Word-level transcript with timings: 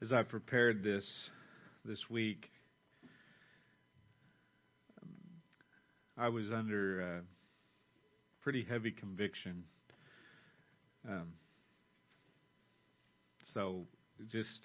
as 0.00 0.12
I 0.12 0.22
prepared 0.22 0.84
this 0.84 1.08
this 1.84 1.98
week, 2.08 2.50
I 6.16 6.28
was 6.28 6.46
under 6.52 7.18
uh, 7.18 7.22
pretty 8.42 8.64
heavy 8.68 8.92
conviction. 8.92 9.64
Um, 11.08 11.32
so 13.54 13.86
just 14.30 14.60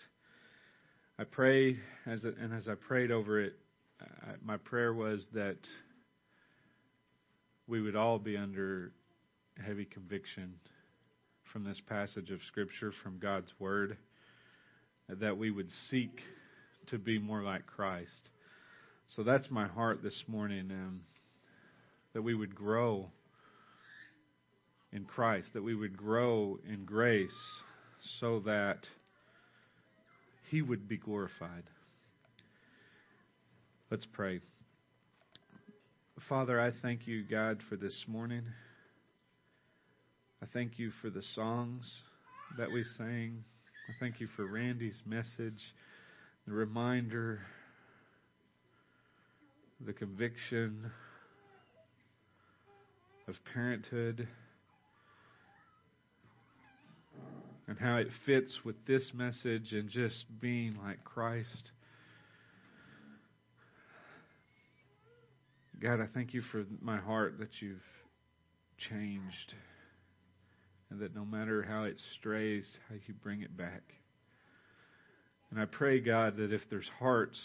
I 1.18 1.24
prayed 1.24 1.80
as 2.06 2.24
and 2.24 2.54
as 2.54 2.68
I 2.68 2.76
prayed 2.76 3.12
over 3.12 3.40
it, 3.42 3.54
I, 4.02 4.34
my 4.44 4.58
prayer 4.58 4.94
was 4.94 5.26
that 5.34 5.58
we 7.68 7.82
would 7.82 7.96
all 7.96 8.20
be 8.20 8.38
under 8.38 8.92
heavy 9.66 9.86
conviction 9.86 10.54
from 11.52 11.64
this 11.64 11.80
passage 11.88 12.30
of 12.30 12.40
Scripture, 12.48 12.92
from 13.04 13.20
God's 13.20 13.52
Word, 13.60 13.98
that 15.10 15.38
we 15.38 15.52
would 15.52 15.70
seek 15.90 16.22
to 16.88 16.98
be 16.98 17.20
more 17.20 17.42
like 17.42 17.66
Christ. 17.66 18.30
So 19.16 19.24
that's 19.24 19.50
my 19.50 19.68
heart 19.68 20.02
this 20.02 20.24
morning, 20.28 20.72
um, 20.72 21.02
that 22.14 22.22
we 22.22 22.34
would 22.34 22.56
grow 22.56 23.10
in 24.92 25.06
Christ, 25.06 25.50
that 25.54 25.64
we 25.64 25.76
would 25.76 25.98
grow 25.98 26.60
in 26.68 26.86
grace 26.86 27.38
so 28.20 28.40
that 28.42 28.80
He 30.50 30.62
would 30.62 30.88
be 30.88 30.98
glorified. 30.98 31.64
Let's 33.90 34.06
pray. 34.12 34.40
Father, 36.30 36.60
I 36.60 36.72
thank 36.82 37.06
you, 37.06 37.24
God, 37.24 37.60
for 37.70 37.76
this 37.76 38.06
morning. 38.08 38.44
I 40.42 40.46
thank 40.54 40.80
you 40.80 40.92
for 41.02 41.10
the 41.10 41.24
songs 41.36 41.90
that 42.58 42.72
we 42.72 42.84
sang. 42.98 43.44
I 43.90 43.92
thank 44.00 44.22
you 44.22 44.28
for 44.38 44.46
Randy's 44.46 45.02
message, 45.06 45.62
the 46.48 46.54
reminder, 46.54 47.42
the 49.86 49.92
conviction 49.92 50.90
of 53.28 53.36
parenthood, 53.54 54.26
and 57.68 57.78
how 57.78 57.98
it 57.98 58.08
fits 58.26 58.58
with 58.64 58.78
this 58.88 59.12
message 59.14 59.74
and 59.74 59.90
just 59.90 60.24
being 60.40 60.78
like 60.82 61.04
Christ. 61.04 61.72
God, 65.82 66.00
I 66.00 66.06
thank 66.14 66.34
you 66.34 66.42
for 66.54 66.64
my 66.82 67.00
heart 67.00 67.38
that 67.40 67.50
you've 67.60 67.82
changed 68.90 69.54
and 70.94 71.02
that 71.02 71.16
no 71.16 71.26
matter 71.26 71.64
how 71.64 71.86
it 71.86 72.00
strays, 72.20 72.66
how 72.88 72.96
you 73.08 73.16
bring 73.16 73.42
it 73.42 73.58
back. 73.58 73.82
And 75.50 75.60
I 75.60 75.66
pray, 75.66 76.00
God, 76.00 76.38
that 76.38 76.54
if 76.54 76.62
there's 76.70 76.90
hearts 77.00 77.40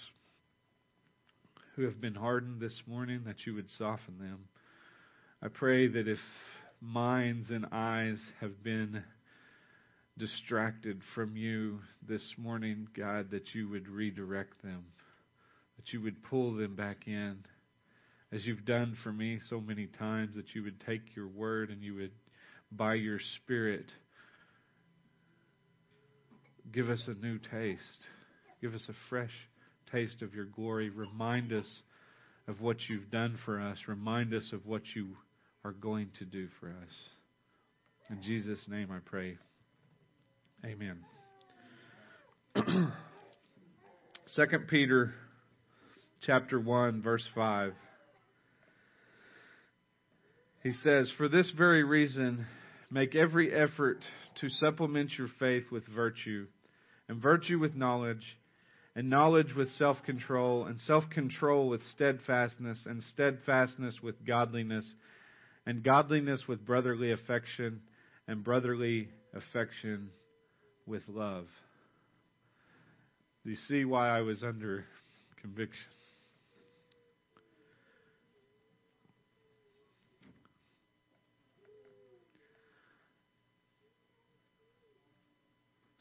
who 1.74 1.84
have 1.84 1.98
been 1.98 2.14
hardened 2.14 2.60
this 2.60 2.82
morning, 2.86 3.22
that 3.24 3.46
you 3.46 3.54
would 3.54 3.70
soften 3.78 4.18
them. 4.18 4.40
I 5.42 5.48
pray 5.48 5.88
that 5.88 6.06
if 6.06 6.18
minds 6.82 7.48
and 7.48 7.64
eyes 7.72 8.18
have 8.42 8.62
been 8.62 9.02
distracted 10.18 11.00
from 11.14 11.34
you 11.34 11.78
this 12.06 12.34
morning, 12.36 12.86
God, 12.94 13.30
that 13.30 13.54
you 13.54 13.70
would 13.70 13.88
redirect 13.88 14.60
them, 14.62 14.84
that 15.78 15.90
you 15.94 16.02
would 16.02 16.22
pull 16.22 16.54
them 16.54 16.76
back 16.76 17.04
in, 17.06 17.38
as 18.30 18.44
you've 18.44 18.66
done 18.66 18.94
for 19.02 19.10
me 19.10 19.40
so 19.48 19.58
many 19.58 19.86
times, 19.86 20.36
that 20.36 20.54
you 20.54 20.62
would 20.64 20.84
take 20.84 21.16
your 21.16 21.28
word 21.28 21.70
and 21.70 21.82
you 21.82 21.94
would 21.94 22.12
by 22.70 22.94
your 22.94 23.18
Spirit, 23.36 23.86
give 26.72 26.90
us 26.90 27.02
a 27.06 27.14
new 27.14 27.38
taste. 27.38 27.80
Give 28.60 28.74
us 28.74 28.84
a 28.88 28.94
fresh 29.08 29.30
taste 29.92 30.22
of 30.22 30.34
your 30.34 30.44
glory. 30.44 30.90
Remind 30.90 31.52
us 31.52 31.66
of 32.46 32.60
what 32.60 32.76
you've 32.88 33.10
done 33.10 33.38
for 33.44 33.60
us. 33.60 33.78
Remind 33.86 34.34
us 34.34 34.50
of 34.52 34.66
what 34.66 34.82
you 34.94 35.16
are 35.64 35.72
going 35.72 36.08
to 36.18 36.24
do 36.24 36.48
for 36.60 36.68
us. 36.68 36.92
In 38.10 38.22
Jesus' 38.22 38.60
name 38.68 38.90
I 38.90 38.98
pray. 39.04 39.36
Amen. 40.64 40.98
2 44.36 44.44
Peter 44.68 45.14
chapter 46.22 46.58
1 46.58 47.02
verse 47.02 47.24
5 47.34 47.72
He 50.62 50.72
says, 50.82 51.10
"For 51.16 51.28
this 51.28 51.50
very 51.56 51.84
reason 51.84 52.46
Make 52.90 53.14
every 53.14 53.52
effort 53.52 53.98
to 54.40 54.48
supplement 54.48 55.10
your 55.18 55.28
faith 55.38 55.64
with 55.70 55.86
virtue, 55.86 56.46
and 57.08 57.20
virtue 57.20 57.58
with 57.58 57.74
knowledge, 57.74 58.24
and 58.96 59.10
knowledge 59.10 59.54
with 59.54 59.70
self 59.72 60.02
control, 60.04 60.64
and 60.64 60.80
self 60.80 61.04
control 61.10 61.68
with 61.68 61.82
steadfastness, 61.94 62.78
and 62.86 63.02
steadfastness 63.14 63.96
with 64.02 64.26
godliness, 64.26 64.86
and 65.66 65.84
godliness 65.84 66.42
with 66.48 66.64
brotherly 66.64 67.12
affection, 67.12 67.82
and 68.26 68.42
brotherly 68.42 69.08
affection 69.34 70.10
with 70.86 71.02
love. 71.08 71.46
You 73.44 73.56
see 73.68 73.84
why 73.84 74.08
I 74.08 74.22
was 74.22 74.42
under 74.42 74.84
conviction? 75.40 75.86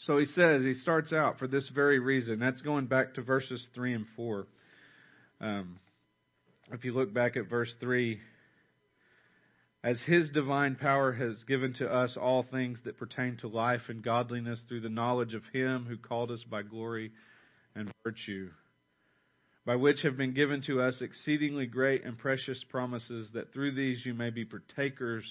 So 0.07 0.17
he 0.17 0.25
says, 0.25 0.61
he 0.63 0.73
starts 0.75 1.11
out 1.11 1.37
for 1.37 1.47
this 1.47 1.69
very 1.75 1.99
reason. 1.99 2.39
That's 2.39 2.61
going 2.61 2.85
back 2.85 3.15
to 3.15 3.21
verses 3.21 3.67
3 3.75 3.93
and 3.93 4.05
4. 4.15 4.47
Um, 5.41 5.79
if 6.71 6.85
you 6.85 6.93
look 6.93 7.13
back 7.13 7.35
at 7.35 7.49
verse 7.49 7.75
3, 7.81 8.17
as 9.83 9.97
his 10.05 10.29
divine 10.29 10.75
power 10.75 11.11
has 11.11 11.43
given 11.43 11.73
to 11.75 11.93
us 11.93 12.15
all 12.15 12.45
things 12.49 12.79
that 12.85 12.97
pertain 12.97 13.35
to 13.41 13.49
life 13.49 13.81
and 13.89 14.01
godliness 14.01 14.61
through 14.69 14.79
the 14.79 14.89
knowledge 14.89 15.33
of 15.33 15.43
him 15.51 15.85
who 15.87 15.97
called 15.97 16.31
us 16.31 16.43
by 16.49 16.61
glory 16.61 17.11
and 17.75 17.91
virtue, 18.05 18.49
by 19.65 19.75
which 19.75 20.03
have 20.03 20.15
been 20.15 20.33
given 20.33 20.61
to 20.67 20.81
us 20.81 21.01
exceedingly 21.01 21.65
great 21.65 22.05
and 22.05 22.17
precious 22.17 22.63
promises, 22.69 23.29
that 23.33 23.51
through 23.51 23.75
these 23.75 24.05
you 24.05 24.13
may 24.13 24.29
be 24.29 24.45
partakers 24.45 25.25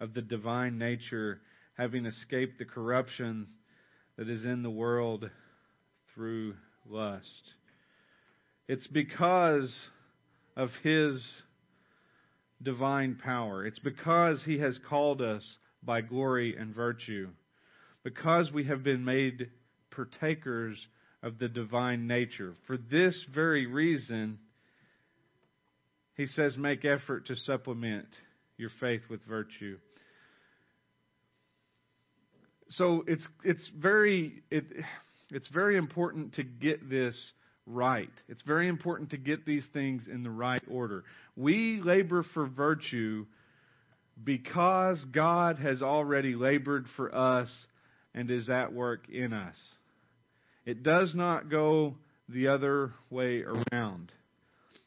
of 0.00 0.14
the 0.14 0.22
divine 0.22 0.78
nature, 0.78 1.42
having 1.76 2.06
escaped 2.06 2.58
the 2.58 2.64
corruption 2.64 3.46
that 4.16 4.28
is 4.28 4.44
in 4.44 4.62
the 4.62 4.70
world 4.70 5.28
through 6.14 6.54
lust. 6.88 7.52
It's 8.68 8.86
because 8.86 9.72
of 10.56 10.70
His 10.82 11.24
divine 12.62 13.18
power. 13.22 13.66
It's 13.66 13.78
because 13.78 14.42
He 14.44 14.58
has 14.58 14.78
called 14.88 15.22
us 15.22 15.44
by 15.82 16.00
glory 16.00 16.56
and 16.56 16.74
virtue. 16.74 17.28
Because 18.04 18.50
we 18.52 18.64
have 18.64 18.82
been 18.82 19.04
made 19.04 19.50
partakers 19.90 20.76
of 21.22 21.38
the 21.38 21.48
divine 21.48 22.06
nature. 22.06 22.54
For 22.66 22.76
this 22.76 23.24
very 23.34 23.66
reason, 23.66 24.38
He 26.16 26.26
says, 26.26 26.56
make 26.56 26.84
effort 26.84 27.26
to 27.26 27.36
supplement 27.36 28.08
your 28.56 28.70
faith 28.80 29.02
with 29.08 29.24
virtue 29.24 29.78
so 32.76 33.04
it's 33.06 33.26
it's 33.44 33.68
very 33.78 34.42
it, 34.50 34.64
it's 35.30 35.48
very 35.48 35.76
important 35.76 36.34
to 36.34 36.42
get 36.42 36.88
this 36.88 37.16
right. 37.66 38.10
It's 38.28 38.42
very 38.42 38.68
important 38.68 39.10
to 39.10 39.16
get 39.16 39.44
these 39.46 39.64
things 39.72 40.04
in 40.10 40.22
the 40.22 40.30
right 40.30 40.62
order. 40.70 41.04
We 41.36 41.80
labor 41.82 42.24
for 42.34 42.46
virtue 42.46 43.26
because 44.22 45.02
God 45.12 45.58
has 45.58 45.82
already 45.82 46.34
labored 46.34 46.86
for 46.96 47.14
us 47.14 47.48
and 48.14 48.30
is 48.30 48.48
at 48.48 48.72
work 48.72 49.08
in 49.08 49.32
us. 49.32 49.56
It 50.66 50.82
does 50.82 51.14
not 51.14 51.50
go 51.50 51.96
the 52.28 52.48
other 52.48 52.92
way 53.10 53.42
around. 53.42 54.12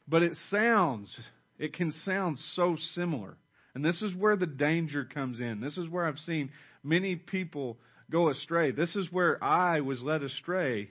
But 0.08 0.22
it 0.22 0.36
sounds, 0.50 1.14
it 1.58 1.74
can 1.74 1.92
sound 2.04 2.38
so 2.54 2.76
similar. 2.94 3.36
And 3.76 3.84
this 3.84 4.00
is 4.00 4.14
where 4.14 4.36
the 4.36 4.46
danger 4.46 5.04
comes 5.04 5.38
in. 5.38 5.60
This 5.60 5.76
is 5.76 5.86
where 5.86 6.06
I've 6.06 6.18
seen 6.20 6.48
many 6.82 7.14
people 7.14 7.76
go 8.10 8.30
astray. 8.30 8.70
This 8.70 8.96
is 8.96 9.12
where 9.12 9.36
I 9.44 9.82
was 9.82 10.00
led 10.00 10.22
astray 10.22 10.88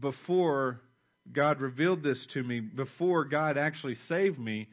before 0.00 0.80
God 1.32 1.60
revealed 1.60 2.02
this 2.02 2.26
to 2.34 2.42
me, 2.42 2.58
before 2.58 3.24
God 3.24 3.56
actually 3.56 3.94
saved 4.08 4.36
me. 4.36 4.66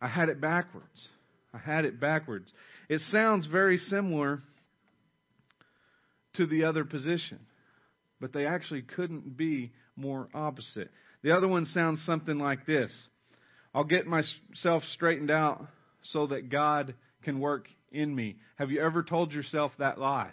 I 0.00 0.08
had 0.08 0.30
it 0.30 0.40
backwards. 0.40 1.06
I 1.54 1.58
had 1.58 1.84
it 1.84 2.00
backwards. 2.00 2.52
It 2.88 3.00
sounds 3.12 3.46
very 3.46 3.78
similar 3.78 4.40
to 6.34 6.46
the 6.46 6.64
other 6.64 6.84
position, 6.84 7.38
but 8.20 8.32
they 8.32 8.46
actually 8.46 8.82
couldn't 8.82 9.36
be 9.36 9.70
more 9.94 10.26
opposite. 10.34 10.90
The 11.22 11.36
other 11.36 11.46
one 11.46 11.66
sounds 11.66 12.02
something 12.04 12.40
like 12.40 12.66
this 12.66 12.90
I'll 13.72 13.84
get 13.84 14.08
myself 14.08 14.82
straightened 14.92 15.30
out 15.30 15.68
so 16.04 16.26
that 16.28 16.50
God 16.50 16.94
can 17.22 17.40
work 17.40 17.66
in 17.90 18.14
me. 18.14 18.36
Have 18.56 18.70
you 18.70 18.80
ever 18.80 19.02
told 19.02 19.32
yourself 19.32 19.72
that 19.78 19.98
lie? 19.98 20.30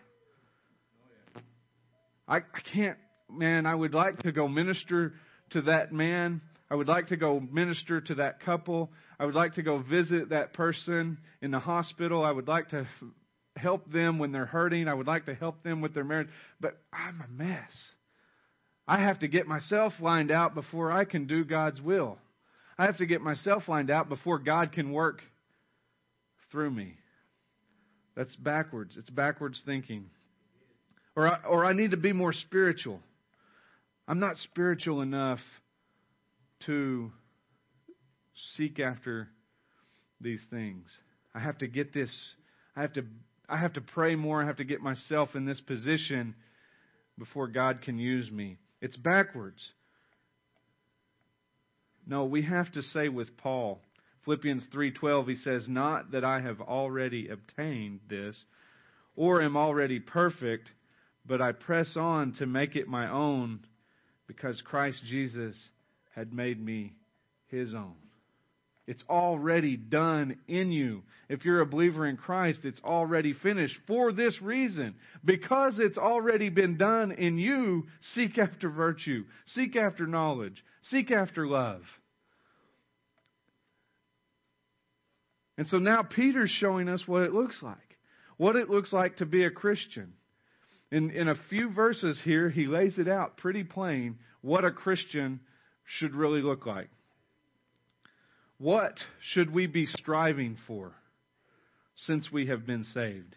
I, 2.28 2.38
I 2.38 2.62
can't, 2.74 2.98
man, 3.30 3.66
I 3.66 3.76
would 3.76 3.94
like 3.94 4.20
to 4.20 4.32
go 4.32 4.48
minister 4.48 5.14
to 5.52 5.62
that 5.64 5.92
man. 5.92 6.42
I 6.70 6.76
would 6.76 6.88
like 6.88 7.08
to 7.08 7.18
go 7.18 7.40
minister 7.40 8.02
to 8.02 8.16
that 8.16 8.42
couple. 8.46 8.90
I 9.20 9.26
would 9.26 9.36
like 9.36 9.56
to 9.56 9.62
go 9.62 9.80
visit 9.80 10.30
that 10.30 10.54
person 10.54 11.18
in 11.42 11.52
the 11.52 11.60
hospital. 11.60 12.24
I 12.24 12.32
would 12.32 12.48
like 12.48 12.70
to 12.70 12.88
help 13.58 13.92
them 13.92 14.20
when 14.20 14.32
they're 14.32 14.46
hurting. 14.46 14.88
I 14.88 14.94
would 14.94 15.08
like 15.08 15.26
to 15.26 15.36
help 15.36 15.64
them 15.64 15.82
with 15.82 15.94
their 15.94 16.04
marriage. 16.04 16.30
But 16.60 16.78
I'm 16.94 17.22
a 17.22 17.44
mess. 17.44 17.72
I 18.88 19.00
have 19.00 19.20
to 19.20 19.28
get 19.28 19.48
myself 19.48 19.94
lined 20.00 20.32
out 20.32 20.56
before 20.56 20.92
I 20.92 21.06
can 21.06 21.28
do 21.28 21.44
God's 21.44 21.82
will. 21.82 22.18
I 22.78 22.86
have 22.86 22.98
to 22.98 23.06
get 23.06 23.22
myself 23.22 23.64
lined 23.68 23.92
out 23.92 24.10
before 24.10 24.40
God 24.40 24.72
can 24.72 24.92
work 24.92 25.22
through 26.52 26.72
me. 26.72 26.96
That's 28.16 28.36
backwards. 28.36 28.96
It's 28.98 29.10
backwards 29.10 29.62
thinking. 29.66 30.06
Or 31.16 31.28
I, 31.28 31.44
or 31.48 31.66
I 31.66 31.74
need 31.74 31.92
to 31.92 31.98
be 31.98 32.14
more 32.14 32.34
spiritual. 32.34 33.00
I'm 34.08 34.20
not 34.20 34.38
spiritual 34.38 35.02
enough 35.02 35.40
to 36.66 37.12
seek 38.56 38.80
after 38.80 39.30
these 40.20 40.42
things. 40.50 40.86
I 41.34 41.40
have 41.40 41.58
to 41.60 41.68
get 41.68 41.94
this 41.94 42.10
I 42.76 42.82
have 42.82 42.94
to 42.94 43.04
I 43.50 43.58
have 43.58 43.74
to 43.74 43.82
pray 43.82 44.16
more. 44.16 44.42
I 44.42 44.46
have 44.46 44.58
to 44.58 44.64
get 44.64 44.82
myself 44.82 45.36
in 45.36 45.46
this 45.46 45.60
position 45.60 46.36
before 47.20 47.48
God 47.48 47.82
can 47.82 48.00
use 48.00 48.32
me. 48.32 48.58
It's 48.82 48.96
backwards. 48.96 49.62
No, 52.08 52.26
we 52.26 52.44
have 52.44 52.72
to 52.74 52.82
say 52.82 53.10
with 53.10 53.36
Paul, 53.38 53.80
Philippians 54.24 54.66
3:12 54.68 55.28
he 55.28 55.36
says, 55.36 55.68
"Not 55.68 56.12
that 56.12 56.24
I 56.24 56.42
have 56.42 56.62
already 56.62 57.28
obtained 57.28 58.02
this 58.08 58.46
or 59.16 59.42
am 59.42 59.58
already 59.58 60.00
perfect, 60.00 60.72
but 61.26 61.42
I 61.42 61.52
press 61.52 61.98
on 61.98 62.34
to 62.34 62.46
make 62.46 62.76
it 62.76 62.88
my 62.88 63.10
own 63.10 63.66
because 64.28 64.62
Christ 64.62 65.04
Jesus 65.06 65.70
had 66.14 66.34
made 66.34 66.64
me 66.64 66.94
his 67.48 67.74
own." 67.74 67.96
It's 68.88 69.04
already 69.10 69.78
done 69.78 70.38
in 70.48 70.72
you. 70.72 71.04
If 71.30 71.46
you're 71.46 71.62
a 71.62 71.66
believer 71.66 72.06
in 72.06 72.18
Christ, 72.18 72.66
it's 72.66 72.82
already 72.82 73.34
finished 73.34 73.78
for 73.88 74.12
this 74.12 74.42
reason. 74.42 74.96
Because 75.24 75.80
it's 75.80 75.98
already 75.98 76.50
been 76.50 76.78
done 76.78 77.12
in 77.12 77.38
you, 77.38 77.88
seek 78.02 78.38
after 78.38 78.70
virtue, 78.70 79.24
seek 79.46 79.76
after 79.76 80.08
knowledge, 80.08 80.64
seek 80.82 81.12
after 81.12 81.48
love. 81.48 81.84
And 85.58 85.68
so 85.68 85.78
now 85.78 86.04
Peter's 86.04 86.50
showing 86.50 86.90
us 86.90 87.08
what 87.08 87.24
it 87.24 87.34
looks 87.34 87.62
like. 87.62 87.78
What 88.38 88.56
it 88.56 88.70
looks 88.70 88.92
like 88.92 89.18
to 89.18 89.26
be 89.26 89.44
a 89.46 89.52
Christian. 89.52 90.14
In, 90.92 91.12
in 91.12 91.30
a 91.30 91.40
few 91.50 91.72
verses 91.72 92.20
here, 92.24 92.50
he 92.50 92.68
lays 92.68 92.98
it 92.98 93.08
out 93.08 93.38
pretty 93.38 93.64
plain 93.64 94.18
what 94.42 94.66
a 94.66 94.72
Christian 94.72 95.40
should 95.86 96.16
really 96.16 96.42
look 96.42 96.66
like. 96.66 96.90
What 98.58 99.00
should 99.34 99.54
we 99.54 99.68
be 99.68 99.86
striving 99.86 100.58
for 100.68 100.94
since 101.96 102.32
we 102.32 102.48
have 102.48 102.66
been 102.66 102.84
saved? 102.84 103.36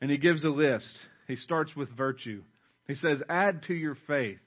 And 0.00 0.10
he 0.10 0.18
gives 0.18 0.44
a 0.44 0.48
list. 0.48 0.86
He 1.28 1.36
starts 1.36 1.74
with 1.74 1.96
virtue. 1.96 2.42
He 2.86 2.94
says, 2.94 3.22
add 3.28 3.62
to 3.68 3.74
your 3.74 3.96
faith, 4.06 4.38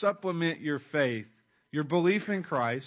supplement 0.00 0.60
your 0.60 0.80
faith, 0.92 1.26
your 1.70 1.84
belief 1.84 2.28
in 2.28 2.42
Christ. 2.42 2.86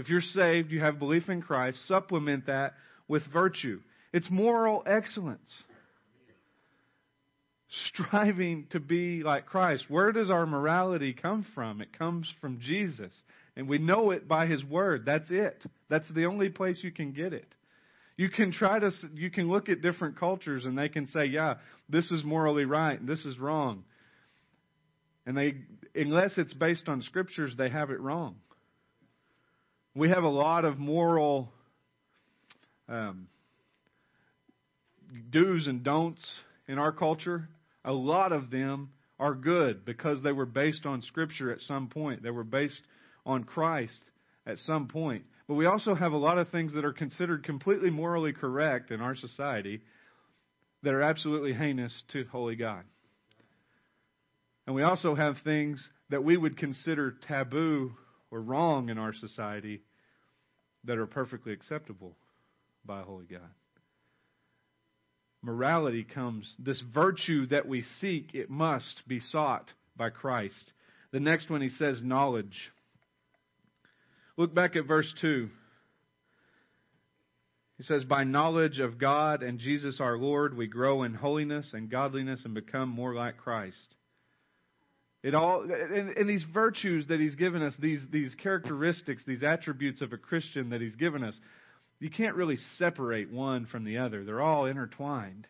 If 0.00 0.08
you're 0.08 0.22
saved, 0.22 0.72
you 0.72 0.80
have 0.80 0.98
belief 0.98 1.28
in 1.28 1.42
Christ, 1.42 1.86
supplement 1.86 2.46
that 2.46 2.72
with 3.06 3.22
virtue. 3.30 3.80
It's 4.14 4.30
moral 4.30 4.82
excellence. 4.86 5.50
Striving 7.88 8.66
to 8.70 8.80
be 8.80 9.22
like 9.22 9.44
Christ. 9.44 9.84
Where 9.88 10.10
does 10.10 10.30
our 10.30 10.46
morality 10.46 11.12
come 11.12 11.44
from? 11.54 11.82
It 11.82 11.96
comes 11.96 12.26
from 12.40 12.60
Jesus. 12.60 13.12
And 13.56 13.68
we 13.68 13.76
know 13.76 14.10
it 14.10 14.26
by 14.26 14.46
His 14.46 14.64
Word. 14.64 15.04
That's 15.04 15.30
it. 15.30 15.62
That's 15.90 16.08
the 16.14 16.24
only 16.24 16.48
place 16.48 16.78
you 16.82 16.92
can 16.92 17.12
get 17.12 17.34
it. 17.34 17.52
You 18.16 18.30
can 18.30 18.52
try 18.52 18.78
to, 18.78 18.90
you 19.14 19.30
can 19.30 19.50
look 19.50 19.68
at 19.68 19.82
different 19.82 20.18
cultures 20.18 20.64
and 20.64 20.78
they 20.78 20.88
can 20.88 21.08
say, 21.08 21.26
yeah, 21.26 21.56
this 21.90 22.10
is 22.10 22.24
morally 22.24 22.64
right 22.64 22.98
and 22.98 23.08
this 23.08 23.24
is 23.26 23.38
wrong. 23.38 23.84
And 25.26 25.36
they, 25.36 25.56
unless 25.94 26.38
it's 26.38 26.54
based 26.54 26.88
on 26.88 27.02
scriptures, 27.02 27.54
they 27.58 27.68
have 27.68 27.90
it 27.90 28.00
wrong. 28.00 28.36
We 29.94 30.10
have 30.10 30.22
a 30.22 30.28
lot 30.28 30.64
of 30.64 30.78
moral 30.78 31.50
um, 32.88 33.26
do's 35.30 35.66
and 35.66 35.82
don'ts 35.82 36.24
in 36.68 36.78
our 36.78 36.92
culture. 36.92 37.48
A 37.84 37.92
lot 37.92 38.30
of 38.32 38.50
them 38.50 38.90
are 39.18 39.34
good 39.34 39.84
because 39.84 40.22
they 40.22 40.32
were 40.32 40.46
based 40.46 40.86
on 40.86 41.02
Scripture 41.02 41.50
at 41.50 41.60
some 41.62 41.88
point. 41.88 42.22
They 42.22 42.30
were 42.30 42.44
based 42.44 42.80
on 43.26 43.44
Christ 43.44 44.00
at 44.46 44.58
some 44.58 44.86
point. 44.86 45.24
But 45.48 45.54
we 45.54 45.66
also 45.66 45.94
have 45.94 46.12
a 46.12 46.16
lot 46.16 46.38
of 46.38 46.48
things 46.50 46.74
that 46.74 46.84
are 46.84 46.92
considered 46.92 47.44
completely 47.44 47.90
morally 47.90 48.32
correct 48.32 48.92
in 48.92 49.00
our 49.00 49.16
society 49.16 49.80
that 50.84 50.94
are 50.94 51.02
absolutely 51.02 51.52
heinous 51.52 51.92
to 52.12 52.24
holy 52.30 52.54
God. 52.54 52.84
And 54.66 54.76
we 54.76 54.82
also 54.84 55.16
have 55.16 55.34
things 55.42 55.82
that 56.10 56.22
we 56.22 56.36
would 56.36 56.56
consider 56.56 57.16
taboo 57.26 57.92
or 58.30 58.40
wrong 58.40 58.88
in 58.88 58.98
our 58.98 59.12
society 59.14 59.82
that 60.84 60.98
are 60.98 61.06
perfectly 61.06 61.52
acceptable 61.52 62.16
by 62.84 63.00
a 63.00 63.04
holy 63.04 63.26
God. 63.26 63.40
Morality 65.42 66.04
comes, 66.04 66.54
this 66.58 66.82
virtue 66.92 67.46
that 67.46 67.66
we 67.66 67.84
seek, 68.00 68.34
it 68.34 68.50
must 68.50 69.02
be 69.08 69.20
sought 69.20 69.72
by 69.96 70.10
Christ. 70.10 70.72
The 71.12 71.20
next 71.20 71.50
one 71.50 71.62
he 71.62 71.70
says 71.70 72.00
knowledge. 72.02 72.70
Look 74.36 74.54
back 74.54 74.76
at 74.76 74.86
verse 74.86 75.12
2. 75.20 75.48
He 77.78 77.84
says, 77.84 78.04
By 78.04 78.24
knowledge 78.24 78.78
of 78.78 78.98
God 78.98 79.42
and 79.42 79.58
Jesus 79.58 80.00
our 80.00 80.18
Lord, 80.18 80.54
we 80.54 80.66
grow 80.66 81.02
in 81.02 81.14
holiness 81.14 81.70
and 81.72 81.90
godliness 81.90 82.42
and 82.44 82.52
become 82.52 82.90
more 82.90 83.14
like 83.14 83.38
Christ. 83.38 83.96
It 85.22 85.34
all, 85.34 85.62
and, 85.62 86.16
and, 86.16 86.28
these 86.28 86.44
virtues 86.44 87.06
that 87.08 87.20
he's 87.20 87.34
given 87.34 87.62
us, 87.62 87.74
these, 87.78 88.00
these 88.10 88.34
characteristics, 88.42 89.22
these 89.26 89.42
attributes 89.42 90.00
of 90.00 90.14
a 90.14 90.16
Christian 90.16 90.70
that 90.70 90.80
he's 90.80 90.94
given 90.94 91.22
us, 91.22 91.38
you 91.98 92.08
can't 92.08 92.36
really 92.36 92.56
separate 92.78 93.30
one 93.30 93.66
from 93.66 93.84
the 93.84 93.98
other. 93.98 94.24
They're 94.24 94.40
all 94.40 94.64
intertwined. 94.64 95.46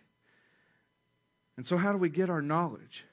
And 1.56 1.66
so, 1.66 1.76
how 1.76 1.92
do 1.92 1.98
we 1.98 2.08
get 2.08 2.30
our 2.30 2.42
knowledge? 2.42 3.04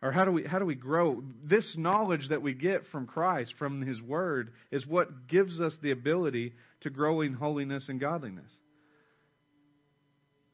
Or 0.00 0.10
how 0.10 0.24
do 0.24 0.32
we 0.32 0.44
how 0.44 0.58
do 0.58 0.64
we 0.64 0.74
grow? 0.74 1.22
This 1.44 1.74
knowledge 1.76 2.28
that 2.30 2.42
we 2.42 2.54
get 2.54 2.82
from 2.90 3.06
Christ, 3.06 3.54
from 3.58 3.82
His 3.82 4.02
Word, 4.02 4.52
is 4.70 4.86
what 4.86 5.28
gives 5.28 5.60
us 5.60 5.74
the 5.80 5.92
ability 5.92 6.52
to 6.82 6.90
grow 6.90 7.20
in 7.20 7.34
holiness 7.34 7.88
and 7.88 8.00
godliness. 8.00 8.50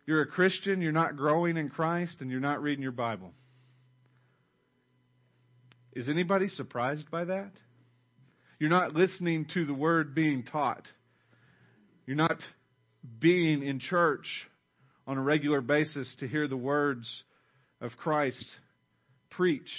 You're 0.07 0.23
a 0.23 0.27
Christian, 0.27 0.81
you're 0.81 0.93
not 0.93 1.17
growing 1.17 1.57
in 1.57 1.69
Christ, 1.69 2.17
and 2.21 2.31
you're 2.31 2.41
not 2.41 2.63
reading 2.63 2.83
your 2.83 2.93
Bible. 2.93 3.33
Is 5.93 6.09
anybody 6.09 6.49
surprised 6.49 7.11
by 7.11 7.25
that? 7.25 7.51
You're 8.59 8.71
not 8.71 8.95
listening 8.95 9.47
to 9.55 9.67
the 9.67 9.75
Word 9.75 10.15
being 10.15 10.45
taught. 10.45 10.83
You're 12.07 12.17
not 12.17 12.39
being 13.21 13.63
in 13.63 13.81
church 13.81 14.27
on 15.07 15.17
a 15.17 15.23
regular 15.23 15.61
basis 15.61 16.13
to 16.21 16.29
hear 16.29 16.49
the 16.49 16.57
words 16.57 17.09
of 17.81 17.93
Christ 17.97 18.45
preached 19.31 19.71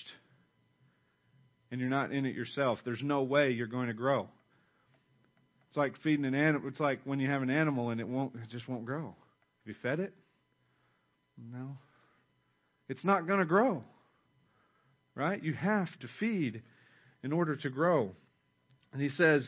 and 1.71 1.79
you're 1.79 1.89
not 1.89 2.11
in 2.11 2.25
it 2.25 2.35
yourself, 2.35 2.79
there's 2.83 3.01
no 3.03 3.23
way 3.23 3.51
you're 3.51 3.67
going 3.67 3.87
to 3.87 3.93
grow. 3.93 4.27
It's 5.67 5.77
like 5.77 5.93
feeding 6.03 6.25
an 6.25 6.33
animal. 6.33 6.67
It's 6.67 6.79
like 6.79 7.01
when 7.03 7.19
you 7.19 7.29
have 7.29 7.43
an 7.43 7.51
animal 7.51 7.91
and 7.91 8.01
it 8.01 8.07
won't, 8.07 8.33
it 8.35 8.49
just 8.49 8.67
won't 8.67 8.85
grow. 8.85 9.03
Have 9.03 9.67
you 9.67 9.75
fed 9.83 9.99
it? 9.99 10.13
No. 11.51 11.77
It's 12.87 13.05
not 13.05 13.27
going 13.27 13.39
to 13.39 13.45
grow. 13.45 13.83
Right? 15.19 15.43
You 15.43 15.53
have 15.53 15.89
to 15.99 16.07
feed 16.21 16.61
in 17.23 17.33
order 17.33 17.57
to 17.57 17.69
grow. 17.69 18.11
And 18.93 19.01
he 19.01 19.09
says, 19.09 19.45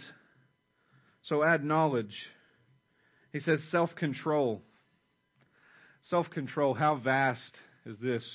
so 1.23 1.45
add 1.45 1.63
knowledge. 1.63 2.13
He 3.31 3.39
says 3.39 3.61
self 3.71 3.95
control. 3.95 4.61
Self 6.09 6.29
control, 6.29 6.73
how 6.73 6.95
vast 6.97 7.53
is 7.85 7.95
this 8.01 8.27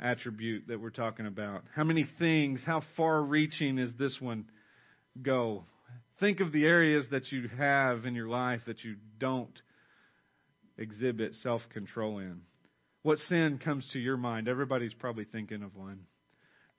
attribute 0.00 0.68
that 0.68 0.80
we're 0.80 0.88
talking 0.88 1.26
about? 1.26 1.64
How 1.76 1.84
many 1.84 2.08
things, 2.18 2.62
how 2.64 2.84
far 2.96 3.22
reaching 3.22 3.76
is 3.76 3.90
this 3.98 4.18
one 4.18 4.46
go? 5.20 5.64
Think 6.20 6.40
of 6.40 6.52
the 6.52 6.64
areas 6.64 7.04
that 7.10 7.30
you 7.30 7.50
have 7.58 8.06
in 8.06 8.14
your 8.14 8.28
life 8.28 8.62
that 8.66 8.82
you 8.82 8.96
don't 9.20 9.60
exhibit 10.78 11.34
self 11.42 11.60
control 11.70 12.18
in. 12.18 12.40
What 13.02 13.18
sin 13.28 13.60
comes 13.62 13.88
to 13.92 13.98
your 13.98 14.16
mind? 14.16 14.48
Everybody's 14.48 14.94
probably 14.94 15.24
thinking 15.24 15.62
of 15.62 15.76
one. 15.76 16.00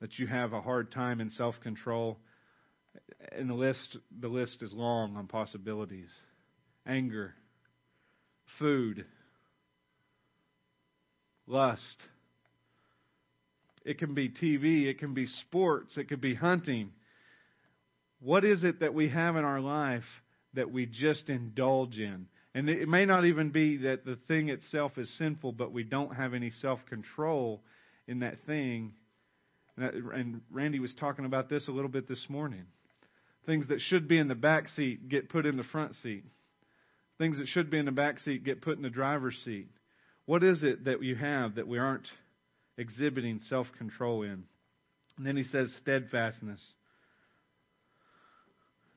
That 0.00 0.18
you 0.18 0.26
have 0.26 0.52
a 0.52 0.62
hard 0.62 0.92
time 0.92 1.20
in 1.20 1.30
self 1.30 1.54
control. 1.62 2.18
And 3.32 3.48
the 3.48 3.54
list 3.54 3.96
the 4.20 4.28
list 4.28 4.58
is 4.62 4.72
long 4.72 5.16
on 5.16 5.26
possibilities. 5.26 6.10
Anger, 6.86 7.34
food, 8.58 9.04
lust, 11.46 11.96
it 13.84 13.98
can 13.98 14.14
be 14.14 14.28
TV, 14.28 14.86
it 14.86 14.98
can 14.98 15.14
be 15.14 15.26
sports, 15.26 15.96
it 15.96 16.08
could 16.08 16.20
be 16.20 16.34
hunting. 16.34 16.90
What 18.20 18.44
is 18.44 18.64
it 18.64 18.80
that 18.80 18.94
we 18.94 19.08
have 19.08 19.36
in 19.36 19.44
our 19.44 19.60
life 19.60 20.04
that 20.54 20.70
we 20.70 20.86
just 20.86 21.28
indulge 21.28 21.96
in? 21.96 22.26
And 22.54 22.68
it 22.68 22.88
may 22.88 23.04
not 23.04 23.24
even 23.24 23.50
be 23.50 23.76
that 23.78 24.04
the 24.04 24.18
thing 24.26 24.48
itself 24.48 24.98
is 24.98 25.08
sinful, 25.18 25.52
but 25.52 25.72
we 25.72 25.84
don't 25.84 26.16
have 26.16 26.34
any 26.34 26.50
self 26.50 26.80
control 26.88 27.62
in 28.08 28.20
that 28.20 28.44
thing. 28.46 28.94
And 29.76 30.40
Randy 30.50 30.80
was 30.80 30.92
talking 30.94 31.24
about 31.24 31.48
this 31.48 31.68
a 31.68 31.70
little 31.70 31.90
bit 31.90 32.08
this 32.08 32.26
morning. 32.28 32.64
Things 33.46 33.68
that 33.68 33.80
should 33.80 34.08
be 34.08 34.18
in 34.18 34.28
the 34.28 34.34
back 34.34 34.68
seat 34.70 35.08
get 35.08 35.30
put 35.30 35.46
in 35.46 35.56
the 35.56 35.64
front 35.64 35.94
seat. 36.02 36.24
Things 37.18 37.38
that 37.38 37.48
should 37.48 37.70
be 37.70 37.78
in 37.78 37.86
the 37.86 37.92
back 37.92 38.18
seat 38.20 38.44
get 38.44 38.62
put 38.62 38.76
in 38.76 38.82
the 38.82 38.90
driver's 38.90 39.36
seat. 39.44 39.68
What 40.26 40.42
is 40.42 40.62
it 40.62 40.84
that 40.84 41.02
you 41.02 41.16
have 41.16 41.54
that 41.54 41.68
we 41.68 41.78
aren't 41.78 42.06
exhibiting 42.76 43.40
self 43.48 43.68
control 43.78 44.22
in? 44.22 44.44
And 45.16 45.26
then 45.26 45.36
he 45.36 45.44
says 45.44 45.72
steadfastness, 45.82 46.60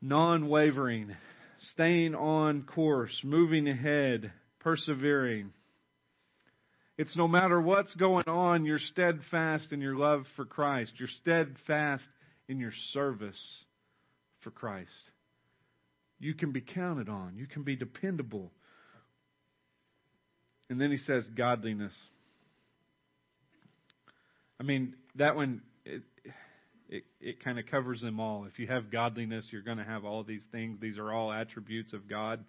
non 0.01 0.47
wavering, 0.47 1.15
staying 1.71 2.15
on 2.15 2.63
course, 2.63 3.17
moving 3.23 3.67
ahead, 3.67 4.31
persevering. 4.59 5.51
It's 6.97 7.15
no 7.15 7.27
matter 7.27 7.59
what's 7.59 7.93
going 7.95 8.27
on, 8.27 8.65
you're 8.65 8.79
steadfast 8.79 9.71
in 9.71 9.81
your 9.81 9.95
love 9.95 10.25
for 10.35 10.45
Christ. 10.45 10.93
You're 10.97 11.09
steadfast 11.21 12.07
in 12.47 12.59
your 12.59 12.73
service 12.91 13.41
for 14.41 14.51
Christ. 14.51 14.89
You 16.19 16.33
can 16.33 16.51
be 16.51 16.61
counted 16.61 17.09
on. 17.09 17.33
You 17.35 17.47
can 17.47 17.63
be 17.63 17.75
dependable. 17.75 18.51
And 20.69 20.79
then 20.79 20.91
he 20.91 20.97
says 20.97 21.25
godliness. 21.35 21.93
I 24.59 24.63
mean, 24.63 24.95
that 25.15 25.35
one, 25.35 25.61
it, 25.85 26.03
it, 26.93 27.03
it 27.19 27.43
kind 27.43 27.57
of 27.57 27.65
covers 27.65 28.01
them 28.01 28.19
all. 28.19 28.45
If 28.45 28.59
you 28.59 28.67
have 28.67 28.91
godliness, 28.91 29.45
you're 29.49 29.63
going 29.63 29.79
to 29.79 29.83
have 29.83 30.05
all 30.05 30.23
these 30.23 30.43
things. 30.51 30.77
These 30.79 30.99
are 30.99 31.11
all 31.11 31.31
attributes 31.31 31.91
of 31.91 32.07
God. 32.07 32.45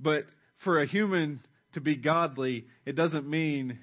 But 0.00 0.24
for 0.64 0.82
a 0.82 0.86
human 0.86 1.40
to 1.74 1.80
be 1.80 1.94
godly, 1.94 2.66
it 2.84 2.96
doesn't 2.96 3.28
mean 3.30 3.78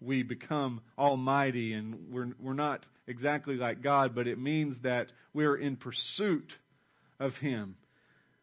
we 0.00 0.22
become 0.22 0.80
almighty 0.96 1.74
and 1.74 2.10
we're, 2.10 2.28
we're 2.40 2.54
not 2.54 2.86
exactly 3.06 3.56
like 3.56 3.82
God, 3.82 4.14
but 4.14 4.26
it 4.26 4.38
means 4.38 4.76
that 4.82 5.08
we're 5.34 5.56
in 5.56 5.76
pursuit 5.76 6.50
of 7.20 7.34
Him. 7.34 7.76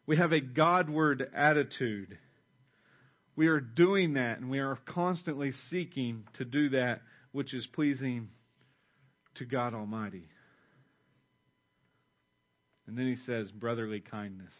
We 0.06 0.18
have 0.18 0.32
a 0.32 0.40
Godward 0.40 1.28
attitude. 1.34 2.16
We 3.34 3.48
are 3.48 3.60
doing 3.60 4.14
that 4.14 4.38
and 4.38 4.50
we 4.50 4.60
are 4.60 4.78
constantly 4.86 5.52
seeking 5.68 6.24
to 6.38 6.44
do 6.44 6.68
that 6.70 7.00
which 7.32 7.52
is 7.52 7.66
pleasing 7.66 8.28
to 9.36 9.44
God 9.44 9.74
Almighty. 9.74 10.28
And 12.86 12.98
then 12.98 13.06
he 13.06 13.16
says, 13.24 13.50
brotherly 13.50 14.00
kindness. 14.00 14.52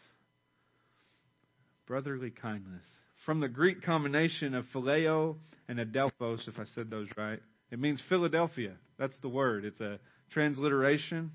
Brotherly 1.87 2.31
kindness. 2.31 2.81
From 3.25 3.39
the 3.39 3.47
Greek 3.47 3.83
combination 3.83 4.53
of 4.53 4.65
phileo 4.73 5.35
and 5.67 5.79
adelphos, 5.79 6.47
if 6.47 6.59
I 6.59 6.65
said 6.73 6.89
those 6.89 7.07
right, 7.17 7.39
it 7.71 7.79
means 7.79 7.99
Philadelphia. 8.09 8.73
That's 8.97 9.17
the 9.21 9.29
word. 9.29 9.65
It's 9.65 9.81
a 9.81 9.99
transliteration. 10.31 11.31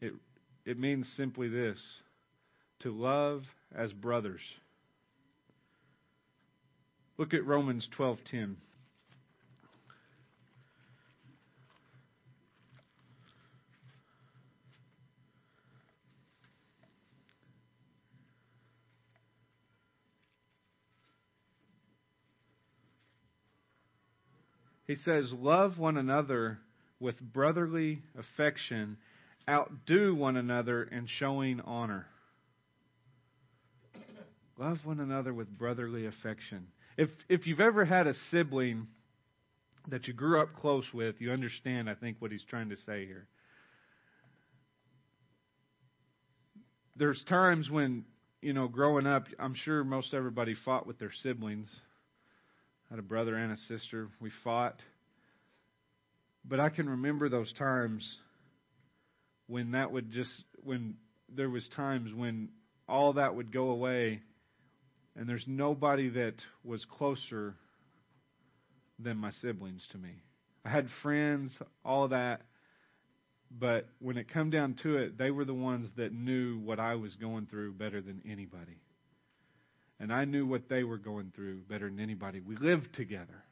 It, 0.00 0.12
it 0.64 0.78
means 0.78 1.06
simply 1.16 1.48
this 1.48 1.78
to 2.80 2.92
love 2.92 3.42
as 3.74 3.92
brothers. 3.92 4.40
Look 7.18 7.32
at 7.32 7.46
Romans 7.46 7.88
12:10. 7.98 8.56
He 24.86 24.96
says, 24.96 25.32
Love 25.32 25.78
one 25.78 25.96
another 25.96 26.58
with 27.00 27.20
brotherly 27.20 28.02
affection, 28.18 28.96
outdo 29.48 30.14
one 30.14 30.36
another 30.36 30.84
in 30.84 31.06
showing 31.18 31.60
honor. 31.60 32.06
Love 34.58 34.78
one 34.84 35.00
another 35.00 35.34
with 35.34 35.48
brotherly 35.48 36.06
affection. 36.06 36.68
If 36.96 37.10
if 37.28 37.46
you've 37.46 37.60
ever 37.60 37.84
had 37.84 38.06
a 38.06 38.14
sibling 38.30 38.86
that 39.88 40.06
you 40.06 40.14
grew 40.14 40.40
up 40.40 40.56
close 40.56 40.86
with, 40.94 41.16
you 41.18 41.30
understand 41.30 41.90
I 41.90 41.94
think 41.94 42.16
what 42.20 42.32
he's 42.32 42.44
trying 42.48 42.70
to 42.70 42.76
say 42.86 43.06
here. 43.06 43.26
There's 46.96 47.22
times 47.28 47.68
when, 47.68 48.06
you 48.40 48.54
know, 48.54 48.68
growing 48.68 49.06
up, 49.06 49.26
I'm 49.38 49.54
sure 49.54 49.84
most 49.84 50.14
everybody 50.14 50.56
fought 50.64 50.86
with 50.86 50.98
their 50.98 51.12
siblings. 51.22 51.68
I 52.90 52.94
had 52.94 52.98
a 52.98 53.02
brother 53.02 53.36
and 53.36 53.52
a 53.52 53.56
sister. 53.68 54.08
We 54.20 54.30
fought. 54.44 54.80
But 56.44 56.60
I 56.60 56.68
can 56.68 56.88
remember 56.88 57.28
those 57.28 57.52
times 57.54 58.18
when 59.48 59.72
that 59.72 59.90
would 59.90 60.12
just 60.12 60.30
when 60.62 60.94
there 61.28 61.50
was 61.50 61.66
times 61.74 62.12
when 62.14 62.50
all 62.88 63.14
that 63.14 63.34
would 63.34 63.52
go 63.52 63.70
away 63.70 64.22
and 65.16 65.28
there's 65.28 65.44
nobody 65.46 66.08
that 66.10 66.34
was 66.62 66.84
closer 66.84 67.54
than 68.98 69.16
my 69.16 69.30
siblings 69.42 69.82
to 69.92 69.98
me. 69.98 70.22
I 70.64 70.70
had 70.70 70.88
friends, 71.02 71.52
all 71.84 72.08
that, 72.08 72.42
but 73.50 73.88
when 73.98 74.16
it 74.16 74.32
come 74.32 74.50
down 74.50 74.76
to 74.82 74.96
it, 74.98 75.18
they 75.18 75.30
were 75.30 75.44
the 75.44 75.54
ones 75.54 75.88
that 75.96 76.12
knew 76.12 76.58
what 76.58 76.78
I 76.78 76.94
was 76.96 77.14
going 77.16 77.46
through 77.46 77.74
better 77.74 78.00
than 78.00 78.22
anybody. 78.28 78.78
And 79.98 80.12
I 80.12 80.24
knew 80.24 80.46
what 80.46 80.68
they 80.68 80.84
were 80.84 80.98
going 80.98 81.32
through 81.34 81.62
better 81.68 81.88
than 81.88 82.00
anybody. 82.00 82.40
We 82.40 82.56
lived 82.56 82.94
together. 82.94 83.44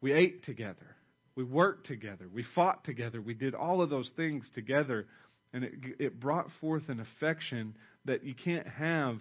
We 0.00 0.12
ate 0.12 0.44
together. 0.44 0.96
We 1.36 1.44
worked 1.44 1.86
together. 1.86 2.28
We 2.32 2.44
fought 2.54 2.84
together. 2.84 3.20
We 3.20 3.34
did 3.34 3.54
all 3.54 3.80
of 3.80 3.90
those 3.90 4.10
things 4.16 4.44
together. 4.54 5.06
And 5.52 5.64
it, 5.64 5.72
it 5.98 6.20
brought 6.20 6.48
forth 6.60 6.88
an 6.88 7.00
affection 7.00 7.76
that 8.06 8.24
you 8.24 8.34
can't 8.34 8.66
have 8.66 9.18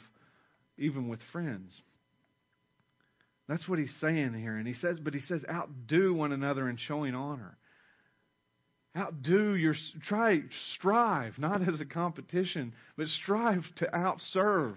even 0.78 1.08
with 1.08 1.20
friends. 1.32 1.72
That's 3.48 3.68
what 3.68 3.80
he's 3.80 3.96
saying 4.02 4.34
here. 4.34 4.58
And 4.58 4.68
he 4.68 4.74
says, 4.74 5.00
but 5.00 5.14
he 5.14 5.22
says, 5.22 5.42
outdo 5.50 6.14
one 6.14 6.32
another 6.32 6.68
in 6.68 6.78
showing 6.78 7.16
honor. 7.16 7.58
Outdo 8.98 9.54
your, 9.54 9.76
try, 10.08 10.42
strive, 10.74 11.38
not 11.38 11.68
as 11.68 11.80
a 11.80 11.86
competition, 11.86 12.74
but 12.98 13.08
strive 13.08 13.64
to 13.78 13.86
outserve 13.86 14.76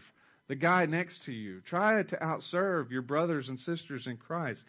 the 0.50 0.57
guy 0.57 0.85
next 0.85 1.25
to 1.26 1.33
you. 1.33 1.61
Try 1.71 2.02
to 2.02 2.16
outserve 2.16 2.90
your 2.90 3.02
brothers 3.02 3.49
and 3.49 3.57
sisters 3.61 4.09
in 4.09 4.16
Christ. 4.16 4.61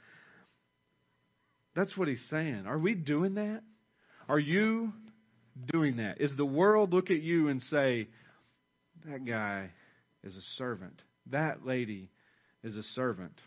That's 1.76 1.98
what 1.98 2.08
he's 2.08 2.24
saying. 2.30 2.66
Are 2.68 2.78
we 2.78 2.94
doing 2.94 3.34
that? 3.34 3.64
Are 4.30 4.38
you 4.38 4.94
doing 5.72 5.98
that? 5.98 6.22
Is 6.22 6.36
the 6.38 6.46
world 6.46 6.94
look 6.94 7.10
at 7.10 7.24
you 7.24 7.48
and 7.48 7.64
say, 7.72 8.10
that 9.10 9.26
guy 9.26 9.72
is 10.24 10.36
a 10.36 10.42
servant? 10.60 11.02
That 11.32 11.66
lady 11.66 12.12
is 12.64 12.76
a 12.78 12.84
servant. 12.94 13.42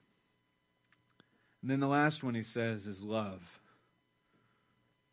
And 1.62 1.70
then 1.70 1.78
the 1.78 1.86
last 1.86 2.24
one 2.24 2.34
he 2.34 2.42
says 2.52 2.84
is 2.84 2.98
love. 3.00 3.42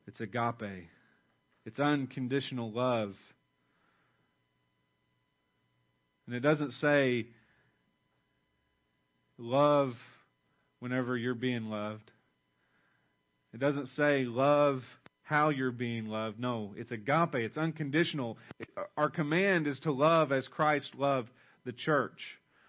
It's 0.08 0.20
agape. 0.20 0.88
It's 1.68 1.80
unconditional 1.80 2.72
love. 2.72 3.14
And 6.32 6.38
it 6.38 6.48
doesn't 6.48 6.72
say 6.80 7.26
love 9.38 9.92
whenever 10.80 11.18
you're 11.18 11.36
being 11.36 11.66
loved. 11.66 12.10
It 13.54 13.60
doesn't 13.60 13.88
say 13.98 14.24
love 14.24 14.82
how 15.24 15.50
you're 15.50 15.74
being 15.74 16.06
loved. 16.06 16.40
No, 16.40 16.74
it's 16.78 16.90
agape. 16.90 17.36
It's 17.36 17.58
unconditional. 17.58 18.38
Our 18.96 19.10
command 19.10 19.68
is 19.68 19.78
to 19.82 19.92
love 19.92 20.32
as 20.32 20.48
Christ 20.48 20.92
loved 20.98 21.28
the 21.66 21.74
church. 21.74 22.22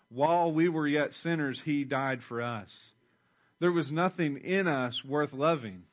While 0.08 0.50
we 0.50 0.68
were 0.68 0.88
yet 0.88 1.10
sinners, 1.22 1.60
He 1.64 1.84
died 1.84 2.18
for 2.28 2.42
us. 2.42 2.68
There 3.60 3.70
was 3.70 3.92
nothing 3.92 4.38
in 4.38 4.66
us 4.66 5.00
worth 5.06 5.32
loving. 5.32 5.84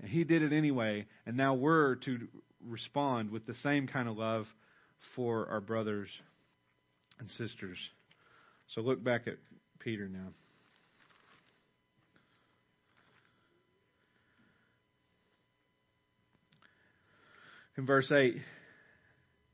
And 0.00 0.10
He 0.10 0.24
did 0.24 0.42
it 0.42 0.52
anyway, 0.52 1.06
and 1.26 1.36
now 1.36 1.54
we're 1.54 1.94
to 1.94 2.26
respond 2.68 3.30
with 3.30 3.46
the 3.46 3.54
same 3.62 3.86
kind 3.86 4.08
of 4.08 4.16
love 4.16 4.46
for 5.14 5.46
our 5.48 5.60
brothers 5.60 6.08
and 7.18 7.30
sisters. 7.30 7.78
So 8.74 8.80
look 8.80 9.02
back 9.02 9.26
at 9.26 9.34
Peter 9.80 10.08
now. 10.08 10.28
In 17.78 17.84
verse 17.84 18.10
8, 18.10 18.36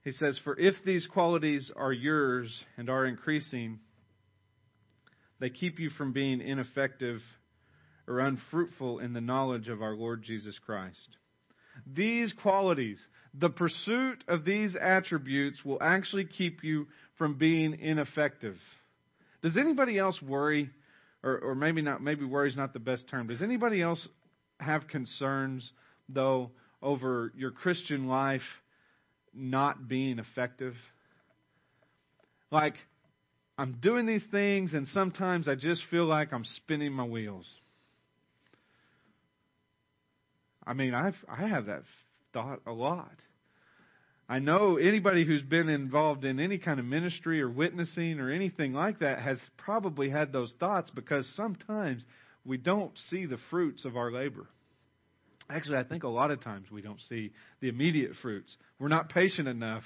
he 0.04 0.12
says, 0.12 0.38
For 0.44 0.58
if 0.58 0.76
these 0.84 1.06
qualities 1.06 1.70
are 1.74 1.92
yours 1.92 2.52
and 2.76 2.88
are 2.88 3.04
increasing, 3.04 3.80
they 5.40 5.50
keep 5.50 5.80
you 5.80 5.90
from 5.90 6.12
being 6.12 6.40
ineffective 6.40 7.20
or 8.06 8.20
unfruitful 8.20 9.00
in 9.00 9.12
the 9.12 9.20
knowledge 9.20 9.68
of 9.68 9.82
our 9.82 9.94
Lord 9.94 10.22
Jesus 10.22 10.56
Christ. 10.64 11.16
These 11.86 12.32
qualities, 12.42 13.04
the 13.34 13.48
pursuit 13.48 14.22
of 14.28 14.44
these 14.44 14.76
attributes, 14.76 15.64
will 15.64 15.82
actually 15.82 16.26
keep 16.26 16.62
you 16.62 16.86
from 17.22 17.34
being 17.34 17.78
ineffective. 17.78 18.56
Does 19.44 19.56
anybody 19.56 19.96
else 19.96 20.20
worry, 20.20 20.70
or, 21.22 21.38
or 21.38 21.54
maybe 21.54 21.80
not? 21.80 22.02
Maybe 22.02 22.24
worry 22.24 22.48
is 22.50 22.56
not 22.56 22.72
the 22.72 22.80
best 22.80 23.08
term. 23.08 23.28
Does 23.28 23.42
anybody 23.42 23.80
else 23.80 24.08
have 24.58 24.88
concerns 24.88 25.70
though 26.08 26.50
over 26.82 27.32
your 27.36 27.52
Christian 27.52 28.08
life 28.08 28.42
not 29.32 29.86
being 29.86 30.18
effective? 30.18 30.74
Like, 32.50 32.74
I'm 33.56 33.74
doing 33.80 34.04
these 34.04 34.24
things, 34.32 34.74
and 34.74 34.88
sometimes 34.92 35.46
I 35.46 35.54
just 35.54 35.82
feel 35.92 36.06
like 36.06 36.32
I'm 36.32 36.44
spinning 36.44 36.92
my 36.92 37.04
wheels. 37.04 37.46
I 40.66 40.72
mean, 40.72 40.92
I've 40.92 41.14
I 41.28 41.46
have 41.46 41.66
that 41.66 41.84
thought 42.32 42.62
a 42.66 42.72
lot. 42.72 43.14
I 44.32 44.38
know 44.38 44.78
anybody 44.78 45.26
who's 45.26 45.42
been 45.42 45.68
involved 45.68 46.24
in 46.24 46.40
any 46.40 46.56
kind 46.56 46.80
of 46.80 46.86
ministry 46.86 47.42
or 47.42 47.50
witnessing 47.50 48.18
or 48.18 48.30
anything 48.30 48.72
like 48.72 49.00
that 49.00 49.18
has 49.18 49.36
probably 49.58 50.08
had 50.08 50.32
those 50.32 50.50
thoughts 50.58 50.88
because 50.88 51.28
sometimes 51.36 52.02
we 52.42 52.56
don't 52.56 52.92
see 53.10 53.26
the 53.26 53.36
fruits 53.50 53.84
of 53.84 53.94
our 53.94 54.10
labor. 54.10 54.46
Actually, 55.50 55.76
I 55.76 55.84
think 55.84 56.04
a 56.04 56.08
lot 56.08 56.30
of 56.30 56.42
times 56.42 56.70
we 56.70 56.80
don't 56.80 57.00
see 57.10 57.32
the 57.60 57.68
immediate 57.68 58.12
fruits. 58.22 58.56
We're 58.78 58.88
not 58.88 59.10
patient 59.10 59.48
enough 59.48 59.82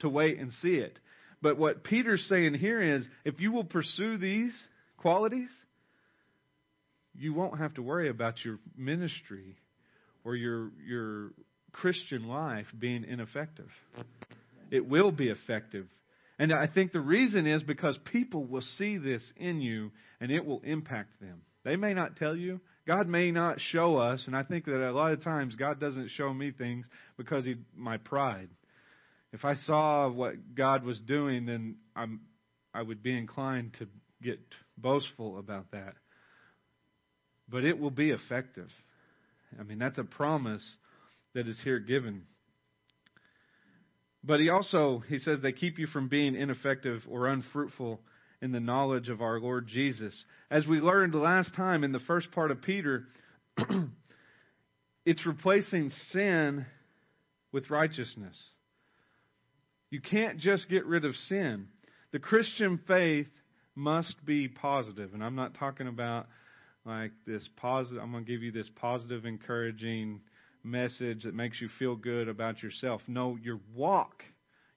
to 0.00 0.10
wait 0.10 0.38
and 0.38 0.52
see 0.60 0.74
it. 0.74 0.98
But 1.40 1.56
what 1.56 1.82
Peter's 1.82 2.26
saying 2.28 2.52
here 2.52 2.96
is 2.96 3.06
if 3.24 3.40
you 3.40 3.50
will 3.50 3.64
pursue 3.64 4.18
these 4.18 4.54
qualities, 4.98 5.48
you 7.14 7.32
won't 7.32 7.58
have 7.60 7.72
to 7.76 7.82
worry 7.82 8.10
about 8.10 8.44
your 8.44 8.58
ministry 8.76 9.56
or 10.22 10.36
your 10.36 10.70
your 10.86 11.30
Christian 11.80 12.26
life 12.26 12.66
being 12.78 13.04
ineffective. 13.04 13.68
It 14.70 14.88
will 14.88 15.12
be 15.12 15.28
effective. 15.28 15.86
And 16.38 16.52
I 16.52 16.66
think 16.66 16.92
the 16.92 17.00
reason 17.00 17.46
is 17.46 17.62
because 17.62 17.98
people 18.12 18.44
will 18.44 18.64
see 18.78 18.98
this 18.98 19.22
in 19.36 19.60
you 19.60 19.90
and 20.20 20.30
it 20.30 20.44
will 20.44 20.60
impact 20.64 21.20
them. 21.20 21.42
They 21.64 21.76
may 21.76 21.94
not 21.94 22.16
tell 22.16 22.36
you. 22.36 22.60
God 22.86 23.08
may 23.08 23.32
not 23.32 23.58
show 23.72 23.96
us, 23.96 24.22
and 24.26 24.36
I 24.36 24.44
think 24.44 24.64
that 24.66 24.88
a 24.88 24.92
lot 24.92 25.10
of 25.10 25.24
times 25.24 25.56
God 25.56 25.80
doesn't 25.80 26.10
show 26.16 26.32
me 26.32 26.52
things 26.52 26.86
because 27.16 27.44
he 27.44 27.56
my 27.74 27.96
pride. 27.96 28.48
If 29.32 29.44
I 29.44 29.56
saw 29.66 30.08
what 30.08 30.54
God 30.54 30.84
was 30.84 31.00
doing, 31.00 31.46
then 31.46 31.76
I'm 31.96 32.20
I 32.72 32.82
would 32.82 33.02
be 33.02 33.16
inclined 33.16 33.74
to 33.80 33.88
get 34.22 34.38
boastful 34.78 35.38
about 35.38 35.72
that. 35.72 35.94
But 37.48 37.64
it 37.64 37.78
will 37.78 37.90
be 37.90 38.10
effective. 38.10 38.68
I 39.58 39.64
mean, 39.64 39.78
that's 39.78 39.98
a 39.98 40.04
promise 40.04 40.62
that 41.36 41.46
is 41.46 41.60
here 41.62 41.78
given. 41.78 42.22
But 44.24 44.40
he 44.40 44.48
also, 44.48 45.04
he 45.06 45.18
says, 45.18 45.38
they 45.42 45.52
keep 45.52 45.78
you 45.78 45.86
from 45.86 46.08
being 46.08 46.34
ineffective 46.34 47.02
or 47.08 47.26
unfruitful 47.26 48.00
in 48.40 48.52
the 48.52 48.60
knowledge 48.60 49.10
of 49.10 49.20
our 49.20 49.38
Lord 49.38 49.68
Jesus. 49.68 50.14
As 50.50 50.66
we 50.66 50.80
learned 50.80 51.14
last 51.14 51.54
time 51.54 51.84
in 51.84 51.92
the 51.92 52.00
first 52.00 52.32
part 52.32 52.50
of 52.50 52.62
Peter, 52.62 53.04
it's 55.04 55.26
replacing 55.26 55.92
sin 56.10 56.64
with 57.52 57.68
righteousness. 57.68 58.36
You 59.90 60.00
can't 60.00 60.38
just 60.38 60.70
get 60.70 60.86
rid 60.86 61.04
of 61.04 61.14
sin. 61.28 61.68
The 62.12 62.18
Christian 62.18 62.80
faith 62.88 63.28
must 63.74 64.24
be 64.24 64.48
positive. 64.48 65.12
And 65.12 65.22
I'm 65.22 65.36
not 65.36 65.58
talking 65.58 65.86
about 65.86 66.28
like 66.86 67.12
this 67.26 67.46
positive, 67.56 68.02
I'm 68.02 68.10
going 68.10 68.24
to 68.24 68.30
give 68.30 68.42
you 68.42 68.52
this 68.52 68.70
positive, 68.76 69.26
encouraging 69.26 70.20
message 70.66 71.24
that 71.24 71.34
makes 71.34 71.60
you 71.60 71.68
feel 71.78 71.96
good 71.96 72.28
about 72.28 72.62
yourself. 72.62 73.00
No, 73.06 73.38
your 73.42 73.60
walk, 73.74 74.22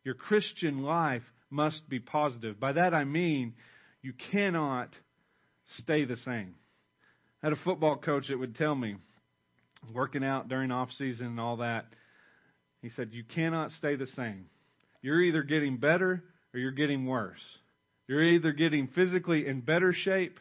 your 0.04 0.16
Christian 0.16 0.84
life 0.84 1.24
must 1.50 1.88
be 1.90 2.00
positive. 2.00 2.60
By 2.60 2.74
that 2.74 2.94
I 2.94 3.04
mean 3.04 3.54
you 4.02 4.14
cannot 4.32 4.90
stay 5.80 6.06
the 6.06 6.18
same. 6.18 6.56
I 7.42 7.48
had 7.48 7.54
a 7.54 7.62
football 7.64 7.98
coach 7.98 8.28
that 8.30 8.40
would 8.40 8.56
tell 8.56 8.76
me, 8.76 8.96
working 9.94 10.24
out 10.24 10.50
during 10.50 10.72
off 10.72 10.90
season 10.98 11.28
and 11.28 11.40
all 11.40 11.58
that, 11.58 11.86
he 12.82 12.90
said, 12.96 13.10
You 13.12 13.24
cannot 13.24 13.72
stay 13.72 13.96
the 13.96 14.08
same. 14.08 14.46
You're 15.02 15.22
either 15.22 15.44
getting 15.44 15.78
better 15.78 16.24
or 16.54 16.60
you're 16.60 16.72
getting 16.72 17.06
worse. 17.06 17.40
You're 18.08 18.24
either 18.24 18.52
getting 18.52 18.88
physically 18.88 19.48
in 19.48 19.62
better 19.62 19.94
shape 19.94 20.40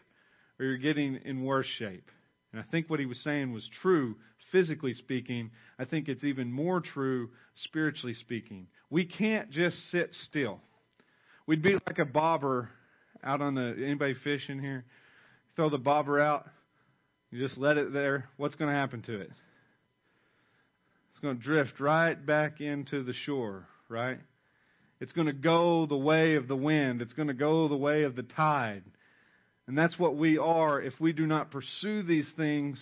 or 0.58 0.66
you're 0.66 0.78
getting 0.78 1.20
in 1.24 1.44
worse 1.44 1.66
shape. 1.78 2.10
And 2.52 2.60
I 2.60 2.64
think 2.70 2.88
what 2.88 3.00
he 3.00 3.06
was 3.06 3.22
saying 3.22 3.52
was 3.52 3.68
true 3.82 4.16
physically 4.52 4.94
speaking. 4.94 5.50
I 5.78 5.84
think 5.84 6.08
it's 6.08 6.24
even 6.24 6.52
more 6.52 6.80
true 6.80 7.30
spiritually 7.64 8.14
speaking. 8.14 8.66
We 8.90 9.04
can't 9.04 9.50
just 9.50 9.76
sit 9.90 10.14
still. 10.28 10.60
We'd 11.46 11.62
be 11.62 11.74
like 11.74 11.98
a 11.98 12.04
bobber 12.04 12.70
out 13.22 13.40
on 13.40 13.54
the 13.54 13.74
anybody 13.84 14.14
fishing 14.22 14.60
here? 14.60 14.84
Throw 15.56 15.70
the 15.70 15.78
bobber 15.78 16.20
out, 16.20 16.48
you 17.30 17.46
just 17.46 17.58
let 17.58 17.76
it 17.76 17.92
there. 17.92 18.28
What's 18.36 18.54
going 18.54 18.70
to 18.70 18.76
happen 18.76 19.02
to 19.02 19.20
it? 19.20 19.30
It's 21.10 21.20
going 21.20 21.36
to 21.36 21.42
drift 21.42 21.80
right 21.80 22.14
back 22.14 22.60
into 22.60 23.02
the 23.02 23.12
shore, 23.12 23.66
right? 23.88 24.18
It's 25.00 25.12
going 25.12 25.26
to 25.26 25.32
go 25.32 25.86
the 25.86 25.96
way 25.96 26.36
of 26.36 26.48
the 26.48 26.56
wind. 26.56 27.02
It's 27.02 27.12
going 27.12 27.28
to 27.28 27.34
go 27.34 27.68
the 27.68 27.76
way 27.76 28.04
of 28.04 28.16
the 28.16 28.22
tide. 28.22 28.84
And 29.66 29.76
that's 29.76 29.98
what 29.98 30.16
we 30.16 30.38
are 30.38 30.80
if 30.80 30.94
we 30.98 31.12
do 31.12 31.26
not 31.26 31.50
pursue 31.50 32.02
these 32.02 32.30
things 32.36 32.80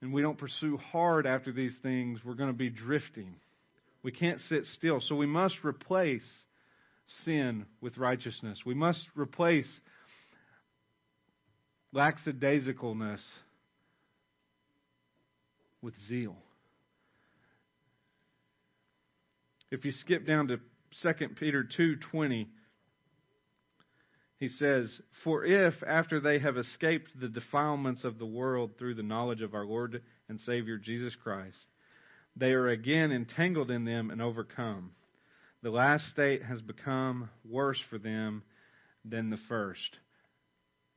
and 0.00 0.12
we 0.12 0.22
don't 0.22 0.38
pursue 0.38 0.76
hard 0.76 1.26
after 1.26 1.52
these 1.52 1.74
things, 1.82 2.20
we're 2.24 2.34
going 2.34 2.50
to 2.50 2.56
be 2.56 2.70
drifting. 2.70 3.34
We 4.02 4.12
can't 4.12 4.40
sit 4.48 4.64
still. 4.74 5.00
So 5.00 5.16
we 5.16 5.26
must 5.26 5.56
replace 5.64 6.22
sin 7.24 7.66
with 7.80 7.96
righteousness. 7.98 8.60
We 8.64 8.74
must 8.74 9.04
replace 9.16 9.68
lackadaisicalness 11.94 13.20
with 15.82 15.94
zeal. 16.06 16.36
If 19.70 19.84
you 19.84 19.92
skip 19.92 20.26
down 20.26 20.48
to 20.48 20.58
2 21.02 21.28
Peter 21.38 21.64
2:20 21.64 22.46
he 24.38 24.48
says, 24.48 25.00
For 25.24 25.44
if, 25.44 25.74
after 25.86 26.20
they 26.20 26.38
have 26.38 26.56
escaped 26.56 27.08
the 27.20 27.28
defilements 27.28 28.04
of 28.04 28.18
the 28.18 28.26
world 28.26 28.72
through 28.78 28.94
the 28.94 29.02
knowledge 29.02 29.42
of 29.42 29.54
our 29.54 29.64
Lord 29.64 30.00
and 30.28 30.40
Savior 30.40 30.78
Jesus 30.78 31.14
Christ, 31.22 31.56
they 32.36 32.52
are 32.52 32.68
again 32.68 33.10
entangled 33.10 33.70
in 33.70 33.84
them 33.84 34.10
and 34.10 34.22
overcome, 34.22 34.92
the 35.62 35.70
last 35.70 36.08
state 36.10 36.42
has 36.44 36.60
become 36.60 37.28
worse 37.44 37.80
for 37.90 37.98
them 37.98 38.44
than 39.04 39.30
the 39.30 39.40
first. 39.48 39.98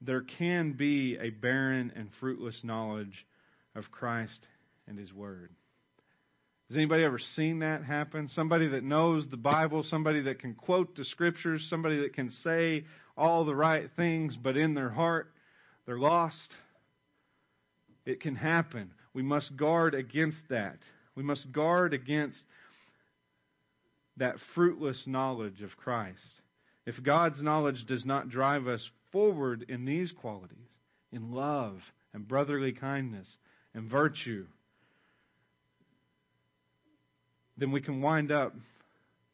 There 0.02 0.22
can 0.22 0.74
be 0.74 1.18
a 1.20 1.32
barren 1.32 1.92
and 1.96 2.10
fruitless 2.20 2.60
knowledge 2.64 3.26
of 3.76 3.90
Christ 3.92 4.40
and 4.88 5.00
His 5.00 5.12
Word. 5.12 5.50
Has 6.70 6.78
anybody 6.78 7.04
ever 7.04 7.20
seen 7.36 7.60
that 7.60 7.84
happen? 7.84 8.30
Somebody 8.30 8.70
that 8.70 8.84
knows 8.84 9.26
the 9.30 9.38
Bible, 9.38 9.84
somebody 9.84 10.22
that 10.22 10.40
can 10.40 10.54
quote 10.54 10.96
the 10.96 11.06
Scriptures, 11.06 11.66
somebody 11.70 12.02
that 12.02 12.14
can 12.14 12.32
say 12.44 12.86
all 13.22 13.46
the 13.46 13.56
right 13.56 13.88
things, 13.96 14.36
but 14.36 14.58
in 14.58 14.74
their 14.74 14.90
heart 14.90 15.32
they're 15.86 16.00
lost. 16.00 16.56
It 18.04 18.20
can 18.20 18.36
happen. 18.36 18.92
We 19.14 19.22
must 19.22 19.56
guard 19.56 19.94
against 19.94 20.40
that. 20.50 20.78
We 21.16 21.22
must 21.22 21.52
guard 21.52 21.94
against 21.94 22.40
that 24.18 24.36
fruitless 24.56 25.04
knowledge 25.06 25.62
of 25.62 25.78
Christ. 25.78 26.18
If 26.88 27.04
God's 27.04 27.42
knowledge 27.44 27.86
does 27.86 28.06
not 28.06 28.30
drive 28.30 28.68
us 28.68 28.90
forward 29.12 29.66
in 29.70 29.86
these 29.86 30.12
qualities, 30.12 30.58
in 31.12 31.32
love 31.32 31.80
and 32.14 32.28
brotherly 32.28 32.72
kindness 32.72 33.28
and 33.76 33.90
virtue, 33.90 34.48
then 37.56 37.72
we 37.72 37.82
can 37.82 38.02
wind 38.02 38.32
up 38.32 38.56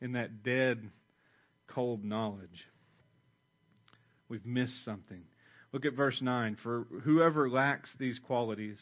in 0.02 0.14
that 0.14 0.44
dead, 0.44 0.90
cold 1.68 2.04
knowledge 2.04 2.66
we've 4.30 4.46
missed 4.46 4.84
something. 4.86 5.22
Look 5.74 5.86
at 5.86 5.94
verse 5.94 6.20
9. 6.22 6.58
For 6.64 6.88
whoever 7.04 7.50
lacks 7.50 7.90
these 8.00 8.20
qualities 8.20 8.80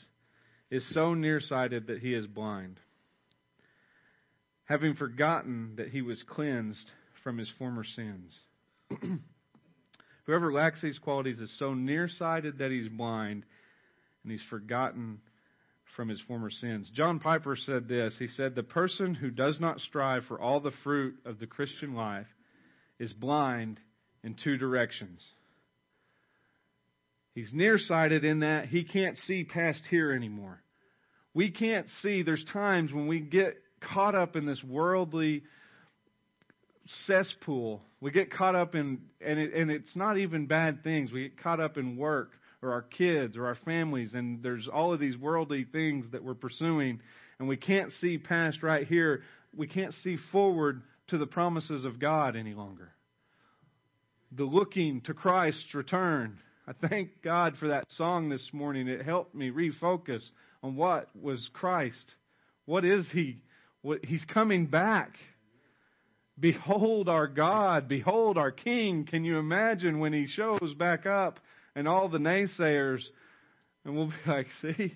is 0.70 0.86
so 0.94 1.14
nearsighted 1.14 1.88
that 1.88 2.00
he 2.00 2.14
is 2.14 2.28
blind, 2.28 2.80
having 4.66 4.96
forgotten 4.96 5.74
that 5.78 5.90
he 5.90 6.02
was 6.02 6.24
cleansed 6.24 6.90
from 7.24 7.38
his 7.38 7.50
former 7.58 7.84
sins. 7.84 8.38
whoever 10.26 10.52
lacks 10.52 10.82
these 10.82 11.00
qualities 11.00 11.40
is 11.40 11.52
so 11.58 11.74
nearsighted 11.74 12.60
that 12.60 12.72
he's 12.72 12.90
blind, 12.90 13.46
and 14.24 14.32
he's 14.32 14.42
forgotten 14.50 15.20
from 15.96 16.10
his 16.10 16.22
former 16.28 16.50
sins. 16.50 16.92
John 16.94 17.20
Piper 17.20 17.56
said 17.56 17.88
this. 17.88 18.16
He 18.20 18.28
said, 18.28 18.54
The 18.54 18.64
person 18.64 19.16
who 19.16 19.32
does 19.32 19.60
not 19.60 19.80
strive 19.80 20.26
for 20.26 20.40
all 20.40 20.60
the 20.60 20.74
fruit 20.84 21.16
of 21.26 21.40
the 21.40 21.48
Christian 21.48 21.94
life 21.94 22.28
is 23.00 23.14
blind 23.14 23.80
in 24.26 24.36
two 24.44 24.58
directions. 24.58 25.24
He's 27.36 27.52
nearsighted 27.54 28.26
in 28.26 28.40
that 28.40 28.66
he 28.66 28.84
can't 28.84 29.18
see 29.28 29.44
past 29.44 29.82
here 29.90 30.12
anymore. 30.12 30.62
We 31.34 31.52
can't 31.52 31.88
see. 32.02 32.24
There's 32.24 32.44
times 32.52 32.92
when 32.92 33.08
we 33.08 33.20
get 33.20 33.58
caught 33.94 34.16
up 34.16 34.36
in 34.36 34.46
this 34.46 34.64
worldly 34.64 35.44
cesspool. 37.06 37.82
We 38.02 38.12
get 38.12 38.32
caught 38.32 38.56
up 38.56 38.74
in, 38.74 39.02
and, 39.22 39.40
it, 39.40 39.54
and 39.54 39.70
it's 39.70 39.96
not 39.96 40.18
even 40.18 40.48
bad 40.48 40.84
things. 40.84 41.12
We 41.12 41.24
get 41.24 41.44
caught 41.44 41.60
up 41.60 41.78
in 41.78 41.98
work 41.98 42.32
or 42.64 42.72
our 42.72 42.82
kids 42.82 43.38
or 43.38 43.46
our 43.46 43.58
families, 43.66 44.14
and 44.14 44.42
there's 44.42 44.68
all 44.68 44.94
of 44.94 45.00
these 45.00 45.18
worldly 45.18 45.66
things 45.72 46.06
that 46.14 46.24
we're 46.24 46.34
pursuing, 46.34 47.00
and 47.38 47.48
we 47.48 47.58
can't 47.58 47.92
see 48.00 48.18
past 48.18 48.64
right 48.64 48.88
here. 48.88 49.22
We 49.56 49.68
can't 49.68 49.94
see 50.04 50.18
forward 50.32 50.82
to 51.10 51.18
the 51.18 51.28
promises 51.28 51.86
of 51.86 52.00
God 52.00 52.36
any 52.36 52.54
longer. 52.54 52.92
The 54.36 54.44
looking 54.44 55.00
to 55.02 55.14
Christ's 55.14 55.74
return. 55.74 56.40
I 56.68 56.74
thank 56.90 57.22
God 57.24 57.56
for 57.58 57.70
that 57.70 57.86
song 57.96 58.28
this 58.28 58.50
morning. 58.52 58.90
It 58.90 59.06
helped 59.06 59.34
me 59.34 59.50
refocus 59.50 60.22
on 60.62 60.76
what 60.76 61.08
was 61.16 61.50
Christ. 61.54 62.14
What 62.66 62.84
is 62.84 63.06
He? 63.14 63.38
What, 63.82 64.04
he's 64.04 64.26
coming 64.26 64.66
back. 64.66 65.12
Behold 66.38 67.08
our 67.08 67.28
God. 67.28 67.88
Behold 67.88 68.38
our 68.38 68.52
King. 68.52 69.06
Can 69.10 69.24
you 69.24 69.38
imagine 69.38 70.00
when 70.00 70.12
He 70.12 70.28
shows 70.28 70.74
back 70.78 71.06
up 71.06 71.40
and 71.74 71.88
all 71.88 72.10
the 72.10 72.18
naysayers? 72.18 73.04
And 73.86 73.96
we'll 73.96 74.08
be 74.08 74.14
like, 74.28 74.48
see, 74.62 74.96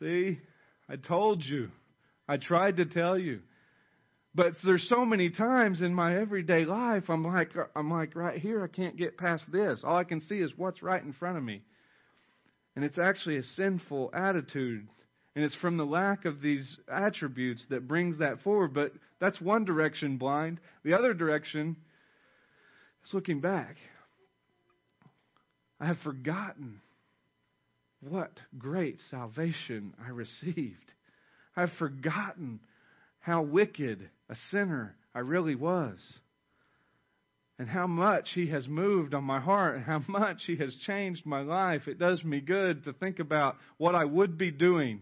see, 0.00 0.38
I 0.86 0.96
told 0.96 1.42
you. 1.42 1.70
I 2.28 2.36
tried 2.36 2.76
to 2.76 2.84
tell 2.84 3.16
you. 3.16 3.40
But 4.34 4.54
there's 4.64 4.88
so 4.88 5.04
many 5.04 5.30
times 5.30 5.80
in 5.80 5.92
my 5.92 6.16
everyday 6.16 6.64
life 6.64 7.04
I'm 7.08 7.24
like 7.24 7.56
uh, 7.56 7.64
I'm 7.74 7.90
like 7.90 8.14
right 8.14 8.38
here 8.38 8.62
I 8.62 8.68
can't 8.68 8.96
get 8.96 9.18
past 9.18 9.44
this. 9.50 9.80
All 9.82 9.96
I 9.96 10.04
can 10.04 10.20
see 10.22 10.38
is 10.38 10.52
what's 10.56 10.82
right 10.82 11.02
in 11.02 11.12
front 11.12 11.36
of 11.36 11.42
me. 11.42 11.62
And 12.76 12.84
it's 12.84 12.98
actually 12.98 13.38
a 13.38 13.42
sinful 13.42 14.10
attitude. 14.14 14.86
And 15.34 15.44
it's 15.44 15.54
from 15.56 15.76
the 15.76 15.84
lack 15.84 16.24
of 16.24 16.40
these 16.40 16.76
attributes 16.92 17.64
that 17.70 17.88
brings 17.88 18.18
that 18.18 18.42
forward. 18.42 18.72
But 18.74 18.92
that's 19.20 19.40
one 19.40 19.64
direction 19.64 20.16
blind. 20.16 20.60
The 20.84 20.94
other 20.94 21.14
direction 21.14 21.76
is 23.04 23.14
looking 23.14 23.40
back. 23.40 23.76
I 25.80 25.86
have 25.86 25.98
forgotten 26.04 26.80
what 28.00 28.32
great 28.58 28.98
salvation 29.10 29.94
I 30.04 30.10
received. 30.10 30.92
I've 31.56 31.72
forgotten 31.78 32.60
how 33.20 33.42
wicked 33.42 34.08
a 34.28 34.36
sinner 34.50 34.96
I 35.14 35.20
really 35.20 35.54
was. 35.54 35.98
And 37.58 37.68
how 37.68 37.86
much 37.86 38.30
He 38.34 38.48
has 38.48 38.66
moved 38.66 39.14
on 39.14 39.24
my 39.24 39.40
heart 39.40 39.76
and 39.76 39.84
how 39.84 40.02
much 40.08 40.42
He 40.46 40.56
has 40.56 40.74
changed 40.86 41.26
my 41.26 41.42
life. 41.42 41.86
It 41.86 41.98
does 41.98 42.24
me 42.24 42.40
good 42.40 42.84
to 42.84 42.92
think 42.92 43.18
about 43.18 43.56
what 43.76 43.94
I 43.94 44.04
would 44.04 44.38
be 44.38 44.50
doing 44.50 45.00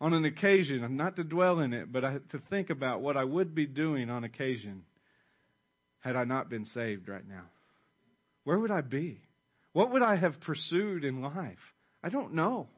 on 0.00 0.12
an 0.12 0.24
occasion, 0.24 0.84
I'm 0.84 0.96
not 0.96 1.16
to 1.16 1.24
dwell 1.24 1.60
in 1.60 1.72
it, 1.72 1.90
but 1.90 2.00
to 2.00 2.38
think 2.50 2.70
about 2.70 3.00
what 3.00 3.16
I 3.16 3.24
would 3.24 3.54
be 3.54 3.66
doing 3.66 4.10
on 4.10 4.24
occasion 4.24 4.82
had 6.00 6.16
I 6.16 6.24
not 6.24 6.50
been 6.50 6.66
saved 6.74 7.08
right 7.08 7.26
now. 7.26 7.44
Where 8.44 8.58
would 8.58 8.70
I 8.70 8.82
be? 8.82 9.20
What 9.72 9.92
would 9.92 10.02
I 10.02 10.16
have 10.16 10.40
pursued 10.40 11.04
in 11.04 11.22
life? 11.22 11.58
I 12.02 12.10
don't 12.10 12.34
know. 12.34 12.68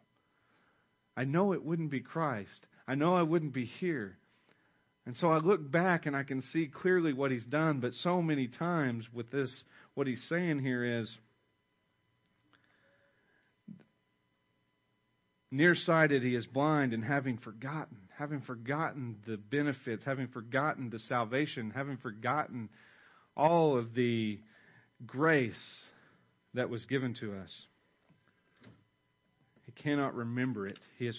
I 1.17 1.25
know 1.25 1.53
it 1.53 1.65
wouldn't 1.65 1.91
be 1.91 2.01
Christ. 2.01 2.67
I 2.89 2.95
know 2.95 3.15
I 3.15 3.23
wouldn't 3.23 3.53
be 3.53 3.67
here. 3.67 4.17
And 5.05 5.15
so 5.19 5.29
I 5.29 5.39
look 5.39 5.71
back 5.71 6.07
and 6.07 6.17
I 6.17 6.23
can 6.23 6.43
see 6.53 6.67
clearly 6.67 7.13
what 7.13 7.31
he's 7.31 7.45
done, 7.45 7.81
but 7.81 7.93
so 8.03 8.23
many 8.23 8.49
times 8.49 9.05
with 9.13 9.31
this, 9.31 9.51
what 9.95 10.07
he's 10.07 10.23
saying 10.29 10.61
here 10.61 11.01
is 11.01 11.09
nearsighted, 15.51 16.23
he 16.23 16.35
is 16.35 16.47
blind, 16.47 16.93
and 16.95 17.05
having 17.05 17.39
forgotten, 17.39 17.97
having 18.19 18.41
forgotten 18.41 19.17
the 19.27 19.37
benefits, 19.37 20.05
having 20.05 20.29
forgotten 20.29 20.91
the 20.91 20.99
salvation, 21.01 21.73
having 21.75 21.99
forgotten 21.99 22.69
all 23.37 23.79
of 23.79 23.95
the 23.95 24.39
grace 25.07 25.55
that 26.55 26.69
was 26.69 26.85
given 26.87 27.15
to 27.21 27.35
us. 27.35 27.51
He 29.65 29.73
cannot 29.73 30.15
remember 30.15 30.67
it. 30.67 30.79
He 30.99 31.07
is 31.07 31.19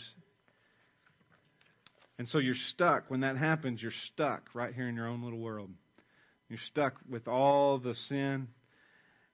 and 2.20 2.28
so 2.28 2.38
you're 2.38 2.54
stuck. 2.74 3.10
When 3.10 3.22
that 3.22 3.38
happens, 3.38 3.82
you're 3.82 3.94
stuck 4.14 4.50
right 4.54 4.76
here 4.76 4.90
in 4.90 4.96
your 4.96 5.08
own 5.08 5.24
little 5.24 5.40
world. 5.40 5.72
You're 6.50 6.60
stuck 6.70 6.96
with 7.10 7.30
all 7.30 7.80
the 7.80 7.96
sin 8.10 8.50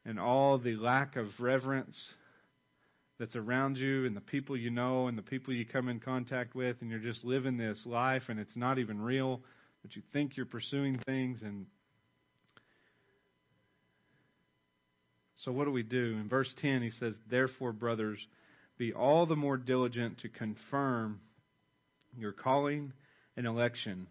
and 0.06 0.20
all 0.20 0.60
the 0.60 0.76
lack 0.76 1.16
of 1.16 1.26
reverence 1.40 1.98
that's 3.18 3.36
around 3.36 3.78
you 3.78 4.06
and 4.06 4.16
the 4.16 4.22
people 4.22 4.56
you 4.56 4.70
know 4.70 5.08
and 5.08 5.18
the 5.18 5.24
people 5.24 5.52
you 5.52 5.66
come 5.66 5.90
in 5.90 6.00
contact 6.00 6.54
with, 6.54 6.78
and 6.82 6.92
you're 6.92 7.00
just 7.00 7.26
living 7.26 7.58
this 7.58 7.80
life 7.88 8.24
and 8.30 8.40
it's 8.40 8.56
not 8.56 8.78
even 8.78 9.02
real, 9.02 9.42
but 9.82 9.96
you 9.96 10.04
think 10.14 10.38
you're 10.38 10.46
pursuing 10.46 11.00
things. 11.08 11.40
And 11.42 11.66
so, 15.38 15.52
what 15.52 15.66
do 15.66 15.72
we 15.72 15.84
do? 15.84 16.18
In 16.22 16.30
verse 16.30 16.54
10, 16.62 16.84
he 16.84 16.92
says, 17.00 17.16
Therefore, 17.32 17.72
brothers, 17.72 18.20
be 18.78 18.94
all 18.94 19.26
the 19.26 19.36
more 19.36 19.58
diligent 19.58 20.20
to 20.20 20.30
confirm 20.30 21.20
your 22.18 22.32
calling 22.32 22.94
and 23.38 23.46
election. 23.46 24.08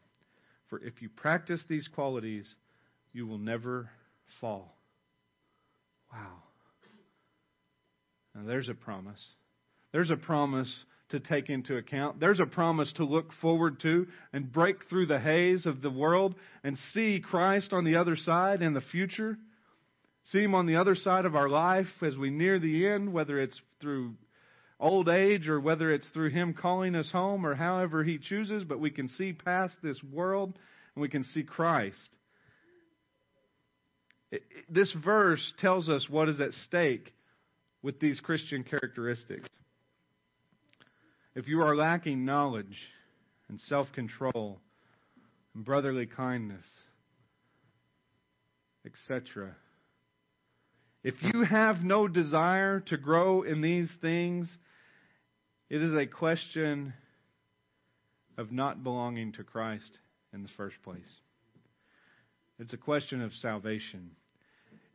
For 0.68 0.78
if 0.82 1.00
you 1.00 1.08
practice 1.08 1.60
these 1.68 1.88
qualities, 1.88 2.46
you 3.12 3.26
will 3.26 3.38
never 3.38 3.90
fall. 4.40 4.76
Wow. 6.12 6.42
Now 8.34 8.42
there's 8.46 8.68
a 8.68 8.74
promise. 8.74 9.20
There's 9.92 10.10
a 10.10 10.16
promise 10.16 10.72
to 11.10 11.20
take 11.20 11.50
into 11.50 11.76
account. 11.76 12.18
There's 12.18 12.40
a 12.40 12.46
promise 12.46 12.92
to 12.96 13.04
look 13.04 13.30
forward 13.40 13.80
to 13.80 14.06
and 14.32 14.52
break 14.52 14.88
through 14.88 15.06
the 15.06 15.20
haze 15.20 15.66
of 15.66 15.82
the 15.82 15.90
world 15.90 16.34
and 16.64 16.76
see 16.92 17.20
Christ 17.20 17.72
on 17.72 17.84
the 17.84 17.96
other 17.96 18.16
side 18.16 18.62
in 18.62 18.74
the 18.74 18.80
future. 18.80 19.38
See 20.32 20.42
Him 20.42 20.54
on 20.54 20.66
the 20.66 20.76
other 20.76 20.94
side 20.94 21.26
of 21.26 21.36
our 21.36 21.48
life 21.48 21.86
as 22.02 22.16
we 22.16 22.30
near 22.30 22.58
the 22.58 22.88
end, 22.88 23.12
whether 23.12 23.40
it's 23.40 23.60
through 23.80 24.14
old 24.80 25.08
age 25.08 25.48
or 25.48 25.60
whether 25.60 25.92
it's 25.92 26.08
through 26.08 26.30
Him 26.30 26.54
calling 26.54 26.94
us 26.94 27.10
home 27.10 27.46
or 27.46 27.54
however 27.54 28.04
He 28.04 28.18
chooses, 28.18 28.64
but 28.64 28.80
we 28.80 28.90
can 28.90 29.08
see 29.08 29.32
past 29.32 29.74
this 29.82 30.02
world 30.02 30.54
and 30.94 31.02
we 31.02 31.08
can 31.08 31.24
see 31.24 31.42
Christ. 31.42 32.08
This 34.68 34.92
verse 35.04 35.52
tells 35.60 35.88
us 35.88 36.08
what 36.08 36.28
is 36.28 36.40
at 36.40 36.52
stake 36.66 37.12
with 37.82 38.00
these 38.00 38.18
Christian 38.20 38.64
characteristics. 38.64 39.48
If 41.34 41.48
you 41.48 41.62
are 41.62 41.76
lacking 41.76 42.24
knowledge 42.24 42.76
and 43.48 43.60
self 43.68 43.92
control 43.92 44.60
and 45.54 45.64
brotherly 45.64 46.06
kindness, 46.06 46.64
etc., 48.86 49.54
if 51.04 51.14
you 51.20 51.44
have 51.44 51.84
no 51.84 52.08
desire 52.08 52.80
to 52.80 52.96
grow 52.96 53.42
in 53.42 53.60
these 53.60 53.90
things, 54.00 54.48
it 55.68 55.82
is 55.82 55.92
a 55.92 56.06
question 56.06 56.94
of 58.38 58.50
not 58.50 58.82
belonging 58.82 59.32
to 59.32 59.44
Christ 59.44 59.98
in 60.32 60.42
the 60.42 60.48
first 60.56 60.76
place. 60.82 61.02
It's 62.58 62.72
a 62.72 62.78
question 62.78 63.20
of 63.20 63.32
salvation. 63.42 64.12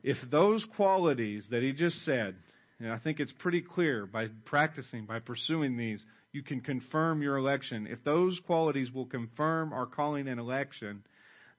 If 0.02 0.18
those 0.32 0.66
qualities 0.76 1.46
that 1.52 1.62
he 1.62 1.74
just 1.74 2.04
said, 2.06 2.36
and 2.80 2.92
I 2.92 2.98
think 2.98 3.20
it's 3.20 3.34
pretty 3.38 3.62
clear 3.62 4.08
by 4.08 4.30
practicing, 4.46 5.06
by 5.06 5.20
pursuing 5.20 5.78
these, 5.78 6.04
you 6.32 6.42
can 6.42 6.62
confirm 6.62 7.22
your 7.22 7.38
election. 7.38 7.86
If 7.86 8.04
those 8.04 8.40
qualities 8.48 8.92
will 8.92 9.06
confirm 9.06 9.74
our 9.74 9.86
calling 9.86 10.28
and 10.28 10.40
election, 10.40 11.04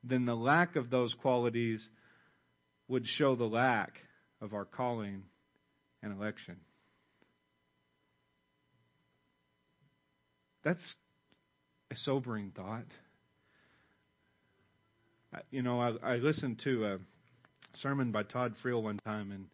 then 0.03 0.27
the 0.27 0.35
lack 0.35 0.75
of 0.75 0.91
those 0.91 1.15
qualities 1.15 1.87
would 2.89 3.07
show 3.07 3.37
the 3.37 3.45
lack 3.45 3.93
of 4.41 4.55
our 4.55 4.65
calling 4.65 5.23
and 6.03 6.13
election. 6.13 6.57
That's 10.63 10.95
a 11.91 11.97
sobering 11.97 12.53
thought. 12.55 12.87
You 15.51 15.63
know, 15.63 15.81
I, 15.81 16.15
I 16.15 16.17
listened 16.17 16.61
to 16.65 16.87
a 16.87 16.99
sermon 17.77 18.13
by 18.13 18.25
Todd 18.25 18.55
Friel 18.63 18.83
one 18.83 18.99
time, 19.05 19.31
and 19.31 19.47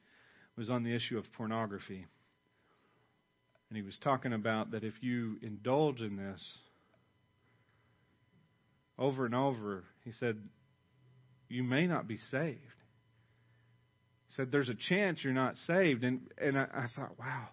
was 0.56 0.70
on 0.70 0.82
the 0.82 0.94
issue 0.94 1.18
of 1.18 1.30
pornography. 1.32 2.06
And 3.68 3.76
he 3.76 3.82
was 3.82 3.96
talking 4.02 4.32
about 4.32 4.70
that 4.70 4.84
if 4.84 4.94
you 5.02 5.36
indulge 5.42 6.00
in 6.00 6.16
this 6.16 6.42
over 8.98 9.26
and 9.26 9.34
over, 9.34 9.84
he 10.04 10.12
said, 10.18 10.38
you 11.48 11.62
may 11.62 11.86
not 11.86 12.08
be 12.08 12.18
saved 12.30 12.75
said, 14.36 14.50
There's 14.50 14.68
a 14.68 14.76
chance 14.88 15.18
you're 15.22 15.32
not 15.32 15.54
saved. 15.66 16.04
And, 16.04 16.20
and 16.38 16.58
I, 16.58 16.66
I 16.72 16.86
thought, 16.94 17.18
wow. 17.18 17.48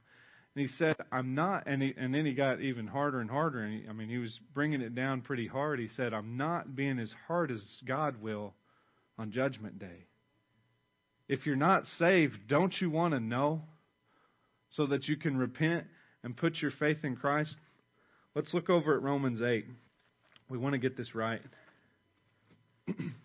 And 0.55 0.67
he 0.67 0.75
said, 0.77 0.95
I'm 1.11 1.33
not. 1.33 1.63
And, 1.65 1.81
he, 1.81 1.93
and 1.97 2.13
then 2.13 2.25
he 2.25 2.33
got 2.33 2.61
even 2.61 2.85
harder 2.85 3.19
and 3.19 3.29
harder. 3.29 3.63
And 3.63 3.81
he, 3.81 3.89
I 3.89 3.93
mean, 3.93 4.09
he 4.09 4.19
was 4.19 4.37
bringing 4.53 4.81
it 4.81 4.93
down 4.93 5.21
pretty 5.21 5.47
hard. 5.47 5.79
He 5.79 5.89
said, 5.95 6.13
I'm 6.13 6.37
not 6.37 6.75
being 6.75 6.99
as 6.99 7.11
hard 7.27 7.49
as 7.49 7.61
God 7.87 8.21
will 8.21 8.53
on 9.17 9.31
Judgment 9.31 9.79
Day. 9.79 10.05
If 11.27 11.45
you're 11.45 11.55
not 11.55 11.85
saved, 11.97 12.35
don't 12.47 12.73
you 12.79 12.89
want 12.89 13.13
to 13.13 13.19
know? 13.19 13.63
so 14.75 14.87
that 14.87 15.07
you 15.07 15.15
can 15.17 15.37
repent 15.37 15.85
and 16.23 16.35
put 16.35 16.61
your 16.61 16.71
faith 16.71 16.97
in 17.03 17.15
Christ? 17.15 17.55
Let's 18.35 18.53
look 18.53 18.69
over 18.69 18.95
at 18.95 19.01
Romans 19.01 19.41
8. 19.41 19.65
We 20.49 20.57
want 20.57 20.73
to 20.73 20.79
get 20.79 20.97
this 20.97 21.13
right. 21.15 21.41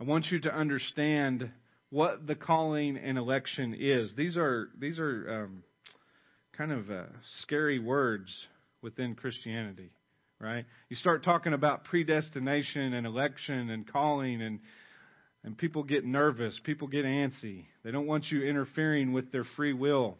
I 0.00 0.04
want 0.04 0.26
you 0.30 0.40
to 0.40 0.54
understand 0.54 1.50
what 1.90 2.26
the 2.26 2.36
calling 2.36 2.96
and 2.96 3.18
election 3.18 3.74
is. 3.78 4.12
These 4.16 4.36
are 4.36 4.68
these 4.78 4.98
are 4.98 5.44
um, 5.44 5.62
kind 6.56 6.70
of 6.70 6.90
uh, 6.90 7.04
scary 7.42 7.78
words 7.78 8.32
within 8.80 9.16
Christianity, 9.16 9.90
right? 10.38 10.64
You 10.88 10.96
start 10.96 11.24
talking 11.24 11.52
about 11.52 11.84
predestination 11.84 12.94
and 12.94 13.06
election 13.06 13.70
and 13.70 13.90
calling, 13.90 14.40
and 14.40 14.60
and 15.42 15.58
people 15.58 15.82
get 15.82 16.04
nervous. 16.04 16.58
People 16.62 16.86
get 16.86 17.04
antsy. 17.04 17.64
They 17.82 17.90
don't 17.90 18.06
want 18.06 18.30
you 18.30 18.44
interfering 18.44 19.12
with 19.12 19.32
their 19.32 19.46
free 19.56 19.72
will. 19.72 20.16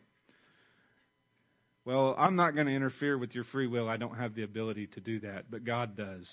Well, 1.85 2.17
I'm 2.19 2.37
not 2.37 2.55
going 2.55 2.67
to 2.67 2.75
interfere 2.75 3.17
with 3.17 3.35
your 3.35 3.45
free 3.45 3.67
will. 3.67 3.89
I 3.89 3.97
don't 3.97 4.17
have 4.17 4.35
the 4.35 4.43
ability 4.43 4.89
to 4.89 5.01
do 5.01 5.21
that, 5.21 5.51
but 5.51 5.65
God 5.65 5.97
does. 5.97 6.29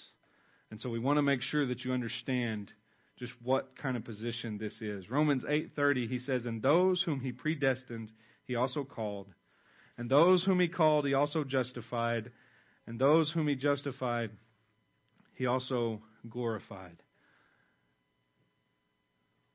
And 0.72 0.82
so 0.82 0.90
we 0.90 1.00
want 1.00 1.18
to 1.18 1.22
make 1.22 1.42
sure 1.42 1.68
that 1.68 1.86
you 1.86 1.94
understand 1.94 2.72
just 3.18 3.34
what 3.42 3.78
kind 3.78 3.96
of 3.96 4.04
position 4.04 4.58
this 4.58 4.82
is. 4.82 5.10
Romans 5.10 5.44
8:30 5.46 6.08
he 6.08 6.20
says, 6.20 6.46
"And 6.46 6.62
those 6.62 7.02
whom 7.04 7.22
he 7.22 7.32
predestined, 7.32 8.12
he 8.46 8.56
also 8.56 8.84
called, 8.84 9.34
and 9.98 10.10
those 10.10 10.44
whom 10.44 10.60
he 10.60 10.68
called, 10.68 11.06
he 11.06 11.14
also 11.14 11.44
justified, 11.44 12.32
and 12.86 13.00
those 13.00 13.32
whom 13.32 13.48
he 13.48 13.56
justified, 13.56 14.32
he 15.34 15.46
also 15.46 16.04
glorified." 16.30 17.02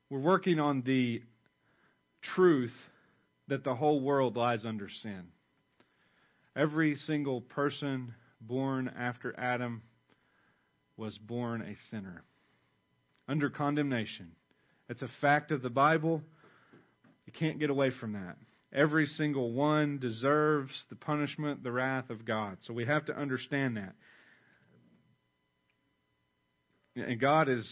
We're 0.09 0.21
working 0.21 0.59
on 0.59 0.83
the 0.83 1.23
truth 2.23 2.75
that 3.47 3.63
the 3.63 3.75
whole 3.75 4.01
world 4.01 4.37
lies 4.37 4.65
under 4.65 4.89
sin. 4.89 5.31
Every 6.57 6.97
single 6.97 7.43
person 7.43 8.15
born 8.41 8.89
after 8.89 9.39
Adam 9.39 9.83
was 10.97 11.17
born 11.19 11.63
a 11.63 11.77
sinner 11.91 12.25
under 13.31 13.49
condemnation. 13.49 14.33
It's 14.89 15.03
a 15.03 15.11
fact 15.21 15.53
of 15.53 15.63
the 15.63 15.71
Bible. 15.71 16.21
You 17.27 17.33
can't 17.33 17.61
get 17.61 17.71
away 17.71 17.91
from 18.01 18.15
that. 18.15 18.37
Every 18.73 19.07
single 19.07 19.53
one 19.53 19.99
deserves 19.99 20.73
the 20.91 20.97
punishment, 20.97 21.63
the 21.63 21.71
wrath 21.71 22.11
of 22.11 22.25
God. 22.25 22.59
So 22.67 22.73
we 22.75 22.87
have 22.87 23.07
to 23.07 23.17
understand 23.17 23.77
that. 23.77 23.95
And 26.97 27.21
God 27.21 27.49
is, 27.49 27.69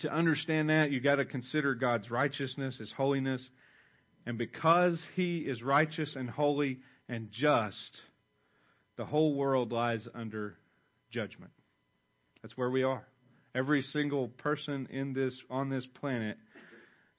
to 0.00 0.12
understand 0.12 0.68
that, 0.68 0.90
you've 0.90 1.02
got 1.02 1.16
to 1.16 1.24
consider 1.24 1.74
God's 1.74 2.10
righteousness, 2.10 2.76
His 2.78 2.92
holiness. 2.94 3.42
And 4.26 4.36
because 4.36 4.98
He 5.16 5.38
is 5.38 5.62
righteous 5.62 6.14
and 6.16 6.28
holy 6.28 6.80
and 7.08 7.30
just, 7.32 8.00
the 8.96 9.06
whole 9.06 9.34
world 9.34 9.72
lies 9.72 10.06
under 10.14 10.56
judgment. 11.10 11.52
That's 12.42 12.56
where 12.58 12.70
we 12.70 12.82
are. 12.82 13.06
Every 13.54 13.82
single 13.82 14.28
person 14.28 14.88
in 14.90 15.12
this 15.12 15.38
on 15.48 15.70
this 15.70 15.86
planet 16.00 16.36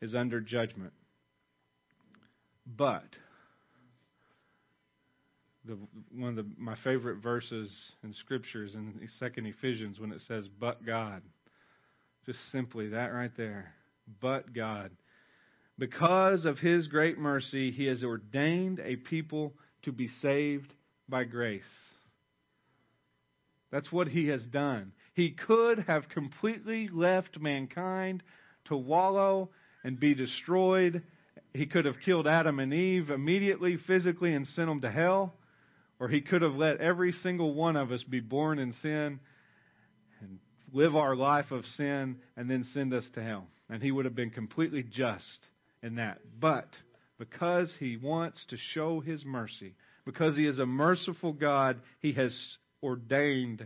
is 0.01 0.13
under 0.13 0.41
judgment. 0.41 0.91
But 2.65 3.05
the, 5.65 5.77
one 6.13 6.31
of 6.31 6.35
the, 6.35 6.45
my 6.57 6.75
favorite 6.83 7.21
verses 7.21 7.69
in 8.03 8.13
scriptures 8.13 8.73
in 8.75 9.07
Second 9.19 9.45
Ephesians 9.47 9.99
when 9.99 10.11
it 10.11 10.21
says 10.27 10.47
"But 10.59 10.85
God," 10.85 11.21
just 12.25 12.39
simply 12.51 12.89
that 12.89 13.13
right 13.13 13.31
there. 13.37 13.73
But 14.21 14.53
God, 14.53 14.91
because 15.79 16.45
of 16.45 16.59
His 16.59 16.87
great 16.87 17.17
mercy, 17.17 17.71
He 17.71 17.85
has 17.85 18.03
ordained 18.03 18.79
a 18.79 18.97
people 18.97 19.53
to 19.83 19.91
be 19.91 20.09
saved 20.21 20.73
by 21.07 21.23
grace. 21.23 21.63
That's 23.71 23.91
what 23.91 24.07
He 24.07 24.27
has 24.27 24.43
done. 24.43 24.91
He 25.15 25.31
could 25.31 25.79
have 25.79 26.09
completely 26.09 26.89
left 26.91 27.39
mankind 27.39 28.21
to 28.65 28.75
wallow 28.75 29.49
and 29.83 29.97
be 29.99 30.13
destroyed. 30.13 31.03
He 31.53 31.65
could 31.65 31.85
have 31.85 32.01
killed 32.03 32.27
Adam 32.27 32.59
and 32.59 32.73
Eve 32.73 33.09
immediately, 33.09 33.77
physically, 33.87 34.33
and 34.33 34.45
sent 34.47 34.67
them 34.67 34.81
to 34.81 34.91
hell. 34.91 35.33
Or 35.99 36.09
he 36.09 36.19
could 36.19 36.41
have 36.41 36.55
let 36.55 36.81
every 36.81 37.13
single 37.23 37.53
one 37.53 37.77
of 37.77 37.93
us 37.93 38.03
be 38.03 38.19
born 38.19 38.59
in 38.59 38.73
sin 38.81 39.21
and 40.19 40.39
live 40.73 40.97
our 40.97 41.15
life 41.15 41.51
of 41.51 41.65
sin 41.77 42.17
and 42.35 42.51
then 42.51 42.65
send 42.73 42.93
us 42.93 43.05
to 43.13 43.23
hell. 43.23 43.47
And 43.69 43.81
he 43.81 43.91
would 43.91 44.03
have 44.03 44.15
been 44.15 44.31
completely 44.31 44.83
just 44.83 45.39
in 45.81 45.95
that. 45.95 46.19
But 46.41 46.67
because 47.17 47.71
he 47.79 47.95
wants 47.95 48.43
to 48.49 48.57
show 48.73 48.99
his 48.99 49.23
mercy, 49.23 49.75
because 50.05 50.35
he 50.35 50.45
is 50.45 50.59
a 50.59 50.65
merciful 50.65 51.31
God, 51.31 51.79
he 51.99 52.11
has 52.13 52.37
ordained 52.83 53.65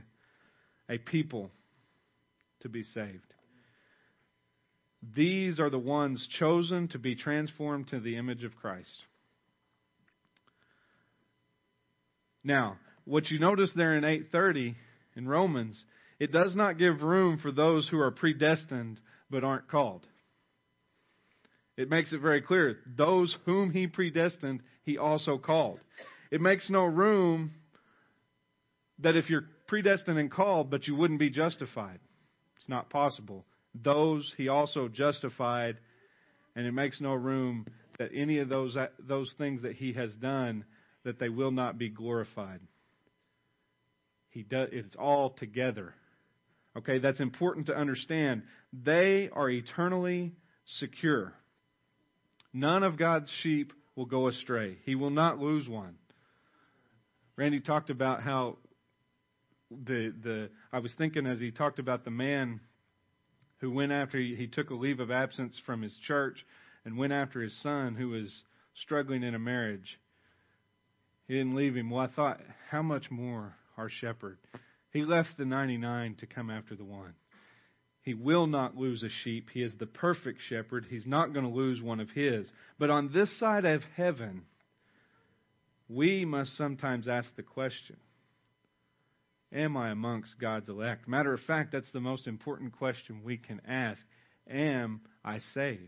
a 0.89 0.97
people 0.97 1.51
to 2.61 2.69
be 2.69 2.83
saved. 2.83 3.33
These 5.15 5.59
are 5.59 5.69
the 5.69 5.79
ones 5.79 6.27
chosen 6.39 6.89
to 6.89 6.99
be 6.99 7.15
transformed 7.15 7.89
to 7.89 7.99
the 7.99 8.17
image 8.17 8.43
of 8.43 8.55
Christ. 8.55 8.89
Now, 12.43 12.77
what 13.05 13.29
you 13.29 13.39
notice 13.39 13.71
there 13.75 13.95
in 13.95 14.03
830 14.03 14.75
in 15.15 15.27
Romans, 15.27 15.81
it 16.19 16.31
does 16.31 16.55
not 16.55 16.77
give 16.77 17.01
room 17.01 17.39
for 17.41 17.51
those 17.51 17.87
who 17.87 17.99
are 17.99 18.11
predestined 18.11 18.99
but 19.29 19.43
aren't 19.43 19.69
called. 19.69 20.05
It 21.77 21.89
makes 21.89 22.11
it 22.11 22.19
very 22.19 22.41
clear. 22.41 22.77
Those 22.97 23.35
whom 23.45 23.71
he 23.71 23.87
predestined, 23.87 24.61
he 24.83 24.97
also 24.97 25.37
called. 25.37 25.79
It 26.29 26.41
makes 26.41 26.69
no 26.69 26.83
room 26.83 27.51
that 28.99 29.15
if 29.15 29.29
you're 29.29 29.45
predestined 29.69 30.17
and 30.17 30.31
called, 30.31 30.69
but 30.69 30.87
you 30.87 30.95
wouldn't 30.95 31.19
be 31.19 31.29
justified. 31.29 31.99
It's 32.57 32.67
not 32.67 32.89
possible. 32.89 33.45
Those 33.73 34.33
he 34.35 34.49
also 34.49 34.87
justified, 34.87 35.77
and 36.55 36.65
it 36.65 36.73
makes 36.73 36.99
no 36.99 37.13
room 37.13 37.65
that 37.99 38.09
any 38.13 38.39
of 38.39 38.49
those 38.49 38.75
uh, 38.75 38.87
those 38.99 39.31
things 39.37 39.61
that 39.61 39.75
he 39.75 39.93
has 39.93 40.11
done 40.15 40.65
that 41.05 41.19
they 41.19 41.29
will 41.29 41.51
not 41.51 41.77
be 41.77 41.89
glorified. 41.89 42.59
He 44.31 44.43
does 44.43 44.69
it's 44.71 44.95
all 44.97 45.29
together. 45.29 45.93
Okay, 46.77 46.99
that's 46.99 47.19
important 47.19 47.67
to 47.67 47.75
understand. 47.75 48.43
They 48.73 49.29
are 49.31 49.49
eternally 49.49 50.33
secure. 50.79 51.33
None 52.53 52.83
of 52.83 52.97
God's 52.97 53.29
sheep 53.41 53.73
will 53.95 54.05
go 54.05 54.27
astray. 54.27 54.77
He 54.85 54.95
will 54.95 55.09
not 55.09 55.39
lose 55.39 55.67
one. 55.67 55.95
Randy 57.37 57.59
talked 57.59 57.89
about 57.89 58.21
how 58.21 58.57
the 59.71 60.13
the 60.23 60.49
I 60.71 60.79
was 60.79 60.93
thinking 60.93 61.25
as 61.25 61.39
he 61.39 61.51
talked 61.51 61.79
about 61.79 62.03
the 62.03 62.11
man 62.11 62.59
who 63.59 63.71
went 63.71 63.91
after 63.91 64.17
he, 64.17 64.35
he 64.35 64.47
took 64.47 64.69
a 64.69 64.75
leave 64.75 64.99
of 64.99 65.11
absence 65.11 65.59
from 65.65 65.81
his 65.81 65.95
church 66.07 66.45
and 66.85 66.97
went 66.97 67.13
after 67.13 67.41
his 67.41 67.55
son 67.61 67.95
who 67.95 68.09
was 68.09 68.43
struggling 68.81 69.23
in 69.23 69.35
a 69.35 69.39
marriage. 69.39 69.99
He 71.27 71.35
didn't 71.35 71.55
leave 71.55 71.75
him. 71.75 71.89
Well, 71.89 72.03
I 72.03 72.07
thought, 72.07 72.39
how 72.69 72.81
much 72.81 73.11
more 73.11 73.53
our 73.77 73.89
shepherd? 73.89 74.37
He 74.91 75.03
left 75.03 75.37
the 75.37 75.45
99 75.45 76.15
to 76.21 76.25
come 76.25 76.49
after 76.49 76.75
the 76.75 76.85
one. 76.85 77.13
He 78.01 78.13
will 78.13 78.47
not 78.47 78.77
lose 78.77 79.03
a 79.03 79.09
sheep. 79.23 79.49
He 79.53 79.61
is 79.61 79.73
the 79.77 79.85
perfect 79.85 80.39
shepherd. 80.47 80.87
He's 80.89 81.05
not 81.05 81.33
going 81.33 81.45
to 81.45 81.51
lose 81.51 81.81
one 81.81 81.99
of 81.99 82.09
his. 82.09 82.47
But 82.79 82.89
on 82.89 83.11
this 83.13 83.29
side 83.37 83.65
of 83.65 83.83
heaven, 83.95 84.43
we 85.87 86.25
must 86.25 86.55
sometimes 86.57 87.07
ask 87.07 87.27
the 87.35 87.43
question 87.43 87.97
Am 89.51 89.75
I 89.77 89.89
amongst 89.89 90.39
God's 90.39 90.69
elect? 90.69 91.07
Matter 91.07 91.33
of 91.33 91.39
fact, 91.41 91.71
that's 91.71 91.91
the 91.91 91.99
most 91.99 92.27
important 92.27 92.77
question 92.77 93.21
we 93.23 93.37
can 93.37 93.61
ask. 93.67 93.99
Am 94.49 95.01
I 95.25 95.39
saved? 95.53 95.81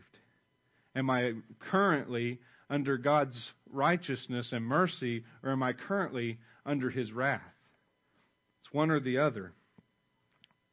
Am 0.95 1.09
I 1.09 1.33
currently 1.69 2.39
under 2.69 2.97
God's 2.97 3.37
righteousness 3.69 4.51
and 4.51 4.65
mercy, 4.65 5.23
or 5.43 5.51
am 5.51 5.61
I 5.61 5.73
currently 5.73 6.39
under 6.65 6.89
His 6.89 7.11
wrath? 7.11 7.41
It's 8.61 8.73
one 8.73 8.89
or 8.89 8.99
the 8.99 9.19
other. 9.19 9.53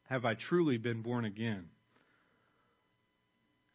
Have 0.09 0.25
I 0.25 0.33
truly 0.33 0.77
been 0.77 1.03
born 1.03 1.25
again? 1.25 1.65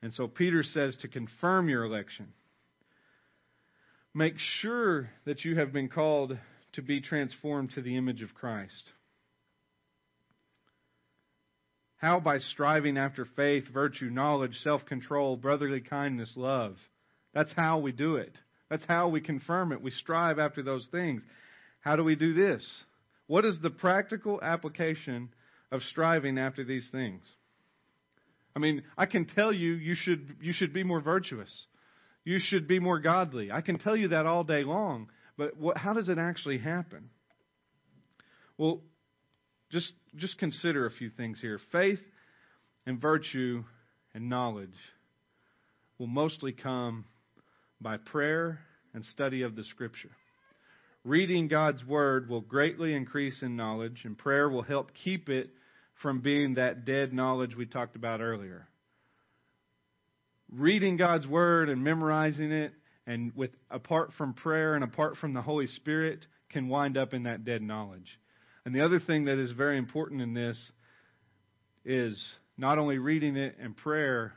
And 0.02 0.12
so 0.12 0.26
Peter 0.26 0.62
says 0.62 0.96
to 1.02 1.08
confirm 1.08 1.68
your 1.68 1.84
election, 1.84 2.32
make 4.12 4.34
sure 4.60 5.08
that 5.24 5.44
you 5.44 5.56
have 5.56 5.72
been 5.72 5.88
called 5.88 6.36
to 6.72 6.82
be 6.82 7.00
transformed 7.00 7.70
to 7.72 7.82
the 7.82 7.96
image 7.96 8.20
of 8.20 8.34
Christ. 8.34 8.82
How? 11.96 12.20
By 12.20 12.38
striving 12.38 12.98
after 12.98 13.26
faith, 13.36 13.64
virtue, 13.72 14.10
knowledge, 14.10 14.56
self 14.62 14.84
control, 14.86 15.36
brotherly 15.36 15.80
kindness, 15.80 16.32
love. 16.36 16.76
That's 17.32 17.52
how 17.52 17.78
we 17.78 17.92
do 17.92 18.16
it. 18.16 18.34
That's 18.70 18.84
how 18.86 19.08
we 19.08 19.20
confirm 19.20 19.72
it. 19.72 19.82
We 19.82 19.90
strive 19.90 20.38
after 20.38 20.62
those 20.62 20.86
things. 20.90 21.22
How 21.80 21.96
do 21.96 22.04
we 22.04 22.14
do 22.14 22.34
this? 22.34 22.62
What 23.26 23.44
is 23.44 23.58
the 23.62 23.70
practical 23.70 24.40
application 24.42 25.30
of 25.74 25.82
striving 25.82 26.38
after 26.38 26.64
these 26.64 26.88
things. 26.92 27.22
I 28.54 28.60
mean, 28.60 28.84
I 28.96 29.06
can 29.06 29.26
tell 29.26 29.52
you 29.52 29.72
you 29.72 29.96
should 29.96 30.36
you 30.40 30.52
should 30.52 30.72
be 30.72 30.84
more 30.84 31.00
virtuous. 31.00 31.50
You 32.24 32.38
should 32.38 32.68
be 32.68 32.78
more 32.78 33.00
godly. 33.00 33.50
I 33.50 33.60
can 33.60 33.78
tell 33.78 33.96
you 33.96 34.08
that 34.08 34.24
all 34.24 34.44
day 34.44 34.62
long, 34.62 35.08
but 35.36 35.56
what, 35.58 35.76
how 35.76 35.92
does 35.92 36.08
it 36.08 36.16
actually 36.16 36.58
happen? 36.58 37.10
Well, 38.56 38.82
just 39.74 39.92
just 40.16 40.38
consider 40.38 40.86
a 40.86 40.90
few 40.92 41.10
things 41.10 41.38
here. 41.40 41.58
Faith 41.72 41.98
and 42.86 43.00
virtue 43.00 43.64
and 44.14 44.30
knowledge 44.30 44.76
will 45.98 46.06
mostly 46.06 46.52
come 46.52 47.04
by 47.80 47.96
prayer 47.96 48.60
and 48.94 49.04
study 49.06 49.42
of 49.42 49.56
the 49.56 49.64
scripture. 49.64 50.12
Reading 51.04 51.48
God's 51.48 51.84
word 51.84 52.28
will 52.30 52.40
greatly 52.40 52.94
increase 52.94 53.42
in 53.42 53.56
knowledge, 53.56 54.02
and 54.04 54.16
prayer 54.16 54.48
will 54.48 54.62
help 54.62 54.92
keep 55.04 55.28
it 55.28 55.50
from 56.00 56.20
being 56.20 56.54
that 56.54 56.84
dead 56.84 57.12
knowledge 57.12 57.56
we 57.56 57.66
talked 57.66 57.96
about 57.96 58.20
earlier. 58.20 58.68
Reading 60.52 60.96
God's 60.96 61.26
word 61.26 61.68
and 61.68 61.82
memorizing 61.82 62.52
it 62.52 62.72
and 63.06 63.32
with 63.34 63.50
apart 63.70 64.12
from 64.16 64.34
prayer 64.34 64.76
and 64.76 64.84
apart 64.84 65.16
from 65.16 65.34
the 65.34 65.42
Holy 65.42 65.66
Spirit 65.66 66.24
can 66.50 66.68
wind 66.68 66.96
up 66.96 67.12
in 67.12 67.24
that 67.24 67.44
dead 67.44 67.60
knowledge. 67.60 68.18
And 68.64 68.74
the 68.74 68.84
other 68.84 69.00
thing 69.00 69.26
that 69.26 69.38
is 69.38 69.50
very 69.52 69.78
important 69.78 70.22
in 70.22 70.34
this 70.34 70.58
is 71.84 72.22
not 72.56 72.78
only 72.78 72.98
reading 72.98 73.36
it 73.36 73.56
and 73.60 73.76
prayer, 73.76 74.32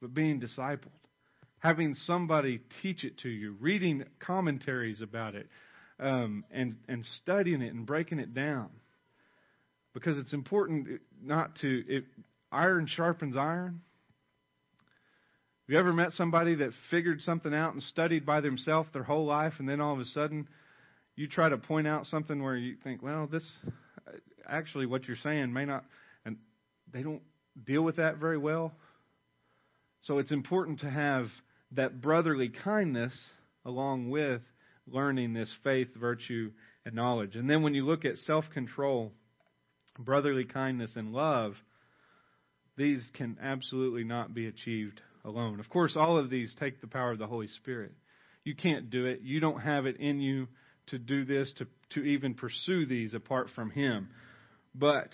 but 0.00 0.12
being 0.12 0.40
discipled 0.40 0.90
having 1.64 1.94
somebody 2.06 2.60
teach 2.82 3.04
it 3.04 3.16
to 3.20 3.28
you, 3.28 3.56
reading 3.58 4.04
commentaries 4.20 5.00
about 5.00 5.34
it, 5.34 5.48
um, 5.98 6.44
and 6.50 6.76
and 6.88 7.04
studying 7.22 7.62
it 7.62 7.72
and 7.72 7.86
breaking 7.86 8.18
it 8.18 8.34
down, 8.34 8.68
because 9.94 10.18
it's 10.18 10.34
important 10.34 11.00
not 11.22 11.56
to. 11.56 11.82
It, 11.88 12.04
iron 12.52 12.86
sharpens 12.86 13.34
iron. 13.36 13.80
Have 15.66 15.72
you 15.72 15.78
ever 15.78 15.94
met 15.94 16.12
somebody 16.12 16.56
that 16.56 16.70
figured 16.90 17.22
something 17.22 17.54
out 17.54 17.72
and 17.72 17.82
studied 17.82 18.26
by 18.26 18.42
themselves 18.42 18.90
their 18.92 19.02
whole 19.02 19.24
life, 19.24 19.54
and 19.58 19.66
then 19.66 19.80
all 19.80 19.94
of 19.94 20.00
a 20.00 20.04
sudden 20.04 20.46
you 21.16 21.28
try 21.28 21.48
to 21.48 21.56
point 21.56 21.86
out 21.86 22.06
something 22.06 22.42
where 22.42 22.56
you 22.56 22.76
think, 22.82 23.02
well, 23.02 23.28
this 23.30 23.44
actually 24.48 24.86
what 24.86 25.06
you're 25.06 25.16
saying 25.22 25.52
may 25.52 25.64
not, 25.64 25.84
and 26.24 26.36
they 26.92 27.02
don't 27.02 27.22
deal 27.66 27.82
with 27.82 27.96
that 27.96 28.18
very 28.18 28.38
well. 28.38 28.72
So 30.02 30.18
it's 30.18 30.32
important 30.32 30.80
to 30.80 30.90
have 30.90 31.28
that 31.72 32.00
brotherly 32.00 32.50
kindness 32.62 33.12
along 33.64 34.10
with 34.10 34.42
learning 34.86 35.32
this 35.32 35.50
faith, 35.62 35.88
virtue, 35.98 36.50
and 36.84 36.94
knowledge. 36.94 37.36
And 37.36 37.48
then 37.48 37.62
when 37.62 37.74
you 37.74 37.86
look 37.86 38.04
at 38.04 38.18
self 38.26 38.44
control, 38.52 39.12
brotherly 39.98 40.44
kindness, 40.44 40.90
and 40.96 41.12
love, 41.12 41.54
these 42.76 43.02
can 43.14 43.38
absolutely 43.42 44.04
not 44.04 44.34
be 44.34 44.46
achieved 44.46 45.00
alone. 45.24 45.60
Of 45.60 45.68
course, 45.70 45.94
all 45.96 46.18
of 46.18 46.28
these 46.28 46.54
take 46.58 46.80
the 46.80 46.86
power 46.86 47.12
of 47.12 47.18
the 47.18 47.26
Holy 47.26 47.46
Spirit. 47.46 47.92
You 48.44 48.54
can't 48.54 48.90
do 48.90 49.06
it. 49.06 49.20
You 49.22 49.40
don't 49.40 49.60
have 49.60 49.86
it 49.86 49.96
in 49.98 50.20
you 50.20 50.48
to 50.88 50.98
do 50.98 51.24
this, 51.24 51.52
to, 51.58 51.66
to 51.90 52.00
even 52.00 52.34
pursue 52.34 52.86
these 52.86 53.14
apart 53.14 53.48
from 53.54 53.70
Him. 53.70 54.08
But 54.74 55.08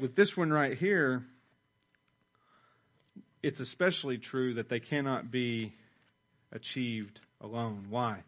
with 0.00 0.14
this 0.16 0.36
one 0.36 0.50
right 0.50 0.76
here, 0.76 1.24
it's 3.42 3.60
especially 3.60 4.18
true 4.18 4.54
that 4.54 4.68
they 4.68 4.80
cannot 4.80 5.30
be 5.30 5.74
achieved 6.52 7.18
alone. 7.40 7.86
Why? 7.90 8.22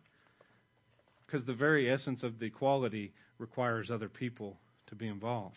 Because 1.27 1.47
the 1.47 1.55
very 1.55 1.91
essence 1.91 2.23
of 2.23 2.39
the 2.39 2.47
equality 2.47 3.13
requires 3.39 3.91
other 3.91 4.09
people 4.09 4.59
to 4.89 4.95
be 4.95 5.07
involved. 5.07 5.57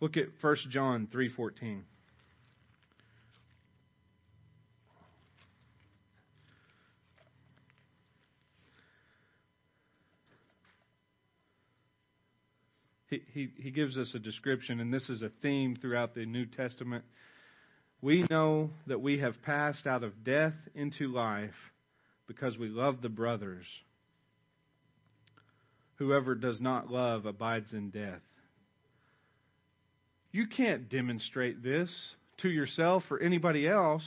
Look 0.00 0.16
at 0.16 0.26
1 0.40 0.56
John 0.70 1.06
3:14. 1.06 1.82
He, 13.34 13.70
gives 13.70 13.98
us 13.98 14.12
a 14.14 14.18
description, 14.18 14.80
and 14.80 14.94
this 14.94 15.10
is 15.10 15.22
a 15.22 15.30
theme 15.42 15.76
throughout 15.80 16.14
the 16.14 16.24
New 16.24 16.46
Testament 16.46 17.04
we 18.04 18.22
know 18.28 18.68
that 18.86 19.00
we 19.00 19.20
have 19.20 19.40
passed 19.42 19.86
out 19.86 20.04
of 20.04 20.24
death 20.24 20.52
into 20.74 21.10
life 21.10 21.54
because 22.26 22.58
we 22.58 22.68
love 22.68 23.00
the 23.00 23.08
brothers. 23.08 23.64
Whoever 25.94 26.34
does 26.34 26.60
not 26.60 26.90
love 26.90 27.24
abides 27.24 27.72
in 27.72 27.88
death. 27.88 28.20
You 30.32 30.46
can't 30.46 30.90
demonstrate 30.90 31.62
this 31.62 31.90
to 32.42 32.50
yourself 32.50 33.04
or 33.10 33.22
anybody 33.22 33.66
else 33.66 34.04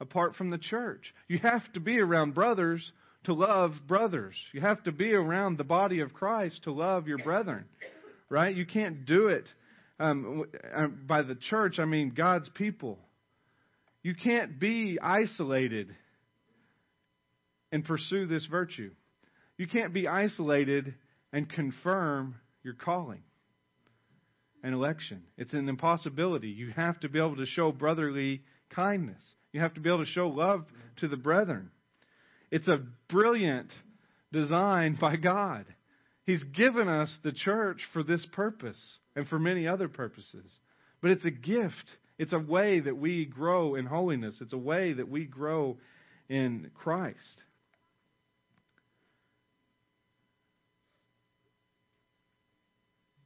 apart 0.00 0.36
from 0.36 0.50
the 0.50 0.58
church. 0.58 1.12
You 1.26 1.38
have 1.38 1.64
to 1.72 1.80
be 1.80 1.98
around 1.98 2.34
brothers 2.34 2.92
to 3.24 3.32
love 3.32 3.74
brothers. 3.88 4.36
You 4.52 4.60
have 4.60 4.84
to 4.84 4.92
be 4.92 5.14
around 5.14 5.58
the 5.58 5.64
body 5.64 5.98
of 5.98 6.12
Christ 6.12 6.62
to 6.62 6.72
love 6.72 7.08
your 7.08 7.18
brethren, 7.18 7.64
right? 8.32 8.56
You 8.56 8.64
can't 8.64 9.04
do 9.04 9.28
it 9.28 9.44
um, 10.00 10.44
uh, 10.74 10.86
by 10.86 11.20
the 11.22 11.34
church. 11.34 11.78
I 11.78 11.84
mean 11.84 12.14
God's 12.16 12.48
people. 12.54 12.98
You 14.02 14.14
can't 14.14 14.58
be 14.58 14.98
isolated 15.00 15.94
and 17.70 17.84
pursue 17.84 18.26
this 18.26 18.44
virtue. 18.46 18.90
You 19.58 19.68
can't 19.68 19.92
be 19.92 20.08
isolated 20.08 20.94
and 21.32 21.48
confirm 21.48 22.36
your 22.64 22.74
calling 22.74 23.22
and 24.64 24.74
election. 24.74 25.22
It's 25.36 25.52
an 25.52 25.68
impossibility. 25.68 26.48
You 26.48 26.70
have 26.74 26.98
to 27.00 27.10
be 27.10 27.18
able 27.18 27.36
to 27.36 27.46
show 27.46 27.70
brotherly 27.70 28.42
kindness. 28.74 29.20
You 29.52 29.60
have 29.60 29.74
to 29.74 29.80
be 29.80 29.90
able 29.90 30.04
to 30.04 30.10
show 30.10 30.28
love 30.28 30.64
to 31.00 31.08
the 31.08 31.16
brethren. 31.16 31.70
It's 32.50 32.68
a 32.68 32.82
brilliant 33.08 33.70
design 34.32 34.96
by 34.98 35.16
God. 35.16 35.66
He's 36.24 36.42
given 36.44 36.88
us 36.88 37.16
the 37.22 37.32
church 37.32 37.80
for 37.92 38.02
this 38.02 38.24
purpose 38.32 38.80
and 39.16 39.26
for 39.28 39.38
many 39.38 39.66
other 39.66 39.88
purposes. 39.88 40.50
But 41.00 41.10
it's 41.10 41.24
a 41.24 41.30
gift 41.30 41.86
it's 42.22 42.32
a 42.32 42.38
way 42.38 42.78
that 42.78 42.96
we 42.96 43.24
grow 43.24 43.74
in 43.74 43.86
holiness. 43.86 44.36
It's 44.40 44.52
a 44.52 44.58
way 44.58 44.92
that 44.92 45.08
we 45.08 45.24
grow 45.24 45.78
in 46.28 46.70
Christ. 46.74 47.16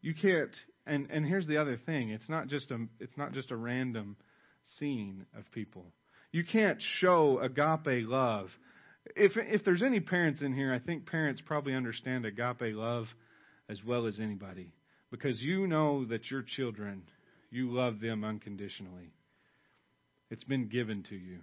You 0.01 0.15
can't 0.15 0.51
and 0.87 1.11
and 1.11 1.27
here's 1.27 1.47
the 1.47 1.59
other 1.59 1.77
thing. 1.85 2.09
It's 2.09 2.29
not 2.29 2.47
just 2.47 2.71
a 2.71 2.87
it's 3.01 3.17
not 3.19 3.33
just 3.33 3.51
a 3.51 3.57
random 3.57 4.17
scene 4.79 5.27
of 5.37 5.45
people. 5.53 5.85
You 6.33 6.45
can't 6.45 6.81
show 7.01 7.41
agape 7.41 8.09
love. 8.09 8.49
If 9.15 9.33
if 9.37 9.65
there's 9.65 9.83
any 9.83 10.01
parents 10.01 10.43
in 10.43 10.55
here, 10.55 10.73
I 10.73 10.79
think 10.79 11.07
parents 11.07 11.43
probably 11.45 11.75
understand 11.75 12.25
agape 12.25 12.75
love 12.75 13.07
as 13.69 13.79
well 13.85 14.07
as 14.07 14.19
anybody 14.21 14.73
because 15.11 15.41
you 15.41 15.67
know 15.67 16.05
that 16.07 16.31
your 16.31 16.43
children 16.43 17.03
you 17.51 17.73
love 17.73 18.01
them 18.01 18.25
unconditionally. 18.25 19.13
It's 20.31 20.45
been 20.45 20.69
given 20.69 21.05
to 21.09 21.15
you. 21.15 21.39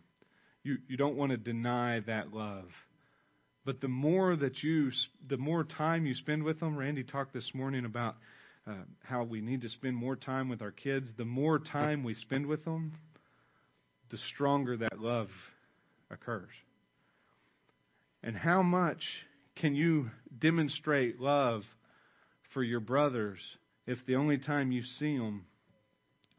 You, 0.64 0.78
you 0.88 0.98
don't 0.98 1.16
want 1.16 1.32
to 1.32 1.38
deny 1.38 2.02
that 2.02 2.34
love. 2.34 2.66
But 3.66 3.80
the 3.80 3.88
more 3.88 4.36
that 4.36 4.62
you, 4.62 4.92
the 5.30 5.38
more 5.38 5.64
time 5.64 6.06
you 6.06 6.16
spend 6.16 6.44
with 6.44 6.60
them, 6.60 6.78
Randy 6.78 7.04
talked 7.04 7.34
this 7.34 7.50
morning 7.54 7.86
about 7.86 8.16
uh, 8.68 8.74
how 9.04 9.24
we 9.24 9.42
need 9.42 9.62
to 9.62 9.70
spend 9.70 9.96
more 9.96 10.16
time 10.16 10.50
with 10.50 10.62
our 10.62 10.72
kids. 10.72 11.08
The 11.18 11.26
more 11.26 11.60
time 11.60 12.04
we 12.04 12.14
spend 12.16 12.46
with 12.46 12.64
them, 12.66 12.94
the 14.12 14.18
stronger 14.34 14.76
that 14.78 15.00
love 15.00 15.30
occurs. 16.12 16.50
And 18.24 18.36
how 18.38 18.62
much 18.62 19.04
can 19.58 19.76
you 19.76 20.10
demonstrate 20.40 21.20
love 21.20 21.64
for 22.54 22.64
your 22.64 22.80
brothers 22.80 23.40
if 23.86 24.00
the 24.06 24.16
only 24.16 24.38
time 24.38 24.72
you 24.72 24.84
see 24.84 25.18
them 25.18 25.46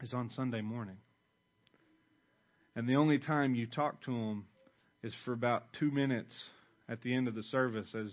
is 0.01 0.13
on 0.13 0.29
Sunday 0.31 0.61
morning. 0.61 0.97
And 2.75 2.89
the 2.89 2.95
only 2.95 3.19
time 3.19 3.55
you 3.55 3.67
talk 3.67 4.03
to 4.05 4.11
them 4.11 4.45
is 5.03 5.13
for 5.23 5.33
about 5.33 5.65
two 5.79 5.91
minutes 5.91 6.33
at 6.89 7.01
the 7.01 7.13
end 7.13 7.27
of 7.27 7.35
the 7.35 7.43
service 7.43 7.93
as 7.97 8.11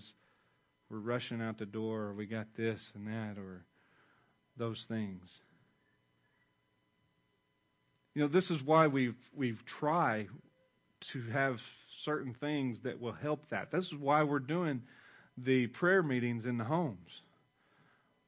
we're 0.89 0.99
rushing 0.99 1.41
out 1.41 1.57
the 1.57 1.65
door, 1.65 2.03
or 2.03 2.13
we 2.13 2.25
got 2.25 2.47
this 2.55 2.79
and 2.93 3.07
that, 3.07 3.37
or 3.37 3.65
those 4.57 4.83
things. 4.87 5.23
You 8.13 8.21
know, 8.21 8.27
this 8.27 8.49
is 8.51 8.61
why 8.63 8.87
we've 8.87 9.15
we've 9.35 9.59
tried 9.79 10.27
to 11.13 11.21
have 11.31 11.57
certain 12.05 12.35
things 12.39 12.77
that 12.83 12.99
will 12.99 13.13
help 13.13 13.49
that. 13.49 13.71
This 13.71 13.85
is 13.85 13.93
why 13.99 14.23
we're 14.23 14.39
doing 14.39 14.81
the 15.37 15.67
prayer 15.67 16.03
meetings 16.03 16.45
in 16.45 16.57
the 16.57 16.63
homes. 16.63 17.09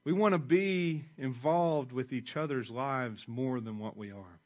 We 0.06 0.14
want 0.14 0.34
to 0.34 0.40
be 0.40 1.06
involved 1.18 1.92
with 1.92 2.14
each 2.14 2.36
other's 2.36 2.70
lives 2.70 3.20
more 3.28 3.60
than 3.60 3.80
what 3.80 3.98
we 3.98 4.12
are. 4.12 4.40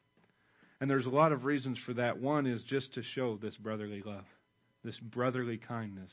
And 0.80 0.89
there's 0.89 1.05
a 1.05 1.09
lot 1.09 1.34
of 1.34 1.43
reasons 1.43 1.77
for 1.86 1.93
that. 1.95 2.19
One 2.19 2.47
is 2.47 2.63
just 2.63 2.93
to 2.93 3.03
show 3.15 3.38
this 3.38 3.55
brotherly 3.57 4.01
love, 4.05 4.23
this 4.84 4.97
brotherly 4.99 5.57
kindness, 5.57 6.11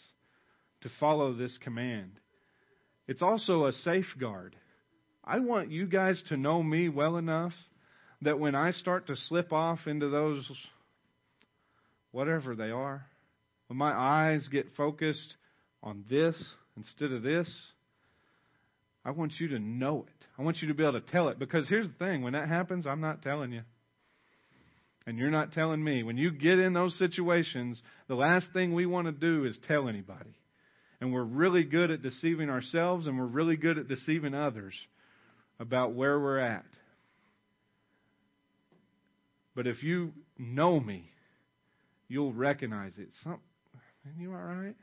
to 0.83 0.91
follow 0.99 1.33
this 1.33 1.57
command. 1.63 2.13
It's 3.07 3.23
also 3.23 3.67
a 3.67 3.73
safeguard. 3.73 4.57
I 5.25 5.39
want 5.39 5.71
you 5.71 5.87
guys 5.87 6.21
to 6.29 6.37
know 6.37 6.63
me 6.63 6.89
well 6.89 7.17
enough 7.17 7.53
that 8.23 8.41
when 8.41 8.57
I 8.57 8.73
start 8.73 9.07
to 9.07 9.17
slip 9.29 9.53
off 9.53 9.81
into 9.87 10.09
those, 10.09 10.51
whatever 12.17 12.55
they 12.55 12.71
are, 12.71 13.05
when 13.67 13.77
my 13.77 13.93
eyes 13.93 14.49
get 14.51 14.65
focused 14.75 15.35
on 15.83 16.03
this 16.09 16.35
instead 16.75 17.13
of 17.13 17.23
this, 17.23 17.47
I 19.05 19.11
want 19.11 19.33
you 19.39 19.49
to 19.49 19.59
know 19.59 20.07
it. 20.09 20.27
I 20.39 20.43
want 20.43 20.63
you 20.63 20.69
to 20.69 20.75
be 20.75 20.83
able 20.83 20.99
to 20.99 21.13
tell 21.13 21.29
it. 21.29 21.39
Because 21.39 21.69
here's 21.69 21.87
the 21.87 21.95
thing 21.95 22.23
when 22.23 22.33
that 22.33 22.49
happens, 22.49 22.87
I'm 22.87 23.03
not 23.03 23.21
telling 23.21 23.53
you. 23.53 23.61
And 25.07 25.19
you're 25.19 25.31
not 25.31 25.53
telling 25.53 25.85
me. 25.85 26.05
When 26.05 26.17
you 26.17 26.31
get 26.31 26.59
in 26.59 26.73
those 26.73 26.97
situations, 26.99 27.81
the 28.09 28.15
last 28.15 28.47
thing 28.55 28.73
we 28.73 28.87
want 28.87 29.09
to 29.09 29.13
do 29.13 29.45
is 29.45 29.59
tell 29.69 29.87
anybody. 29.87 30.39
And 31.03 31.13
we're 31.13 31.23
really 31.23 31.65
good 31.65 31.91
at 31.91 32.03
deceiving 32.03 32.49
ourselves 32.49 33.07
and 33.07 33.19
we're 33.19 33.27
really 33.27 33.57
good 33.57 33.77
at 33.77 33.89
deceiving 33.89 34.33
others 34.33 34.75
about 35.61 35.93
where 35.93 36.19
we're 36.19 36.39
at. 36.39 36.65
But 39.55 39.67
if 39.67 39.83
you 39.83 40.13
know 40.39 40.81
me, 40.81 41.11
you'll 42.09 42.33
recognize 42.33 42.93
it. 42.99 43.09
Some, 43.23 43.41
are 43.75 44.21
you 44.21 44.33
all 44.33 44.39
right? 44.39 44.77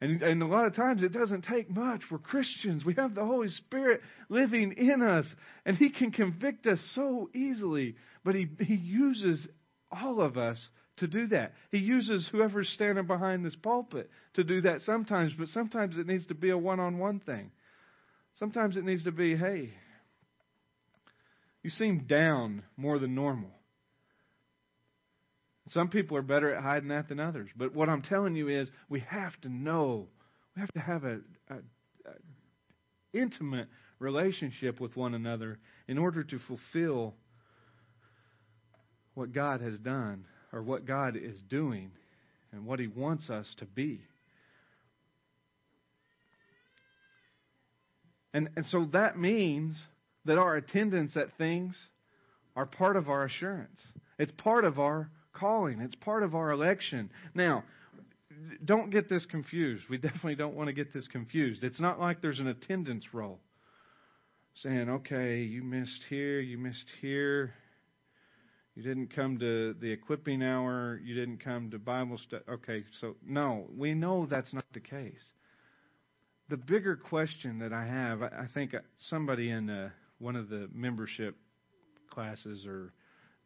And, 0.00 0.22
and 0.22 0.42
a 0.42 0.46
lot 0.46 0.66
of 0.66 0.74
times 0.74 1.02
it 1.02 1.12
doesn't 1.12 1.44
take 1.44 1.70
much. 1.70 2.02
We're 2.10 2.18
Christians. 2.18 2.84
We 2.84 2.94
have 2.94 3.14
the 3.14 3.24
Holy 3.24 3.48
Spirit 3.48 4.00
living 4.28 4.74
in 4.76 5.02
us, 5.02 5.26
and 5.64 5.76
He 5.76 5.90
can 5.90 6.10
convict 6.10 6.66
us 6.66 6.78
so 6.94 7.30
easily. 7.34 7.96
But 8.24 8.34
He, 8.34 8.48
he 8.58 8.74
uses 8.74 9.46
all 9.90 10.20
of 10.20 10.36
us 10.36 10.58
to 10.98 11.06
do 11.06 11.28
that. 11.28 11.54
He 11.70 11.78
uses 11.78 12.28
whoever's 12.30 12.68
standing 12.70 13.06
behind 13.06 13.44
this 13.44 13.56
pulpit 13.56 14.10
to 14.34 14.44
do 14.44 14.60
that 14.62 14.82
sometimes, 14.82 15.32
but 15.38 15.48
sometimes 15.48 15.96
it 15.96 16.06
needs 16.06 16.26
to 16.26 16.34
be 16.34 16.50
a 16.50 16.58
one 16.58 16.80
on 16.80 16.98
one 16.98 17.20
thing. 17.20 17.50
Sometimes 18.38 18.76
it 18.76 18.84
needs 18.84 19.04
to 19.04 19.12
be, 19.12 19.36
hey, 19.36 19.72
you 21.62 21.70
seem 21.70 22.06
down 22.06 22.62
more 22.76 22.98
than 22.98 23.14
normal. 23.14 23.50
Some 25.70 25.88
people 25.88 26.16
are 26.16 26.22
better 26.22 26.54
at 26.54 26.62
hiding 26.62 26.88
that 26.88 27.08
than 27.08 27.20
others. 27.20 27.48
But 27.56 27.74
what 27.74 27.88
I'm 27.88 28.02
telling 28.02 28.36
you 28.36 28.48
is 28.48 28.68
we 28.88 29.00
have 29.00 29.32
to 29.42 29.48
know, 29.48 30.08
we 30.54 30.60
have 30.60 30.72
to 30.72 30.80
have 30.80 31.04
a, 31.04 31.20
a, 31.48 31.54
a 31.54 33.18
intimate 33.18 33.68
relationship 33.98 34.80
with 34.80 34.94
one 34.96 35.14
another 35.14 35.58
in 35.88 35.96
order 35.96 36.22
to 36.22 36.38
fulfill 36.40 37.14
what 39.14 39.32
God 39.32 39.60
has 39.62 39.78
done 39.78 40.26
or 40.52 40.62
what 40.62 40.86
God 40.86 41.16
is 41.16 41.38
doing 41.48 41.92
and 42.52 42.66
what 42.66 42.78
He 42.78 42.86
wants 42.86 43.30
us 43.30 43.46
to 43.58 43.64
be. 43.64 44.00
And, 48.34 48.50
and 48.56 48.66
so 48.66 48.88
that 48.92 49.18
means 49.18 49.80
that 50.24 50.38
our 50.38 50.56
attendance 50.56 51.16
at 51.16 51.36
things 51.38 51.76
are 52.56 52.66
part 52.66 52.96
of 52.96 53.08
our 53.08 53.24
assurance. 53.24 53.78
It's 54.18 54.32
part 54.32 54.64
of 54.64 54.78
our 54.78 55.08
calling. 55.34 55.80
It's 55.80 55.94
part 55.96 56.22
of 56.22 56.34
our 56.34 56.50
election. 56.50 57.10
Now, 57.34 57.64
don't 58.64 58.90
get 58.90 59.08
this 59.08 59.26
confused. 59.26 59.84
We 59.90 59.98
definitely 59.98 60.36
don't 60.36 60.54
want 60.54 60.68
to 60.68 60.72
get 60.72 60.92
this 60.92 61.06
confused. 61.08 61.62
It's 61.62 61.80
not 61.80 62.00
like 62.00 62.22
there's 62.22 62.38
an 62.40 62.48
attendance 62.48 63.04
roll 63.12 63.40
saying, 64.62 64.88
okay, 64.88 65.42
you 65.42 65.62
missed 65.62 66.00
here, 66.08 66.40
you 66.40 66.58
missed 66.58 66.86
here. 67.00 67.54
You 68.74 68.82
didn't 68.82 69.14
come 69.14 69.38
to 69.38 69.74
the 69.80 69.90
equipping 69.90 70.42
hour. 70.42 71.00
You 71.04 71.14
didn't 71.14 71.38
come 71.44 71.70
to 71.70 71.78
Bible 71.78 72.18
study. 72.18 72.42
Okay, 72.48 72.84
so 73.00 73.14
no, 73.24 73.66
we 73.76 73.94
know 73.94 74.26
that's 74.28 74.52
not 74.52 74.64
the 74.72 74.80
case. 74.80 75.22
The 76.50 76.56
bigger 76.56 76.96
question 76.96 77.60
that 77.60 77.72
I 77.72 77.86
have, 77.86 78.22
I 78.22 78.46
think 78.52 78.74
somebody 79.08 79.50
in 79.50 79.70
uh, 79.70 79.90
one 80.18 80.34
of 80.36 80.48
the 80.48 80.68
membership 80.74 81.36
classes 82.10 82.66
or 82.66 82.92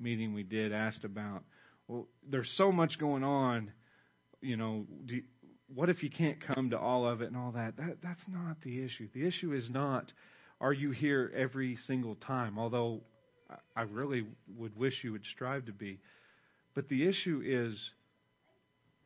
meeting 0.00 0.32
we 0.32 0.42
did 0.42 0.72
asked 0.72 1.04
about 1.04 1.44
well, 1.88 2.06
there's 2.28 2.50
so 2.56 2.70
much 2.70 2.98
going 2.98 3.24
on. 3.24 3.72
You 4.40 4.56
know, 4.56 4.86
you, 5.06 5.22
what 5.74 5.88
if 5.88 6.02
you 6.02 6.10
can't 6.10 6.38
come 6.54 6.70
to 6.70 6.78
all 6.78 7.08
of 7.08 7.22
it 7.22 7.26
and 7.26 7.36
all 7.36 7.52
that? 7.52 7.76
That 7.76 7.96
that's 8.02 8.22
not 8.28 8.60
the 8.62 8.84
issue. 8.84 9.08
The 9.12 9.26
issue 9.26 9.52
is 9.52 9.68
not 9.68 10.12
are 10.60 10.72
you 10.72 10.90
here 10.90 11.32
every 11.36 11.78
single 11.86 12.16
time, 12.16 12.58
although 12.58 13.00
I 13.76 13.82
really 13.82 14.26
would 14.56 14.76
wish 14.76 14.94
you 15.02 15.12
would 15.12 15.24
strive 15.34 15.66
to 15.66 15.72
be. 15.72 16.00
But 16.74 16.88
the 16.88 17.06
issue 17.06 17.42
is 17.44 17.78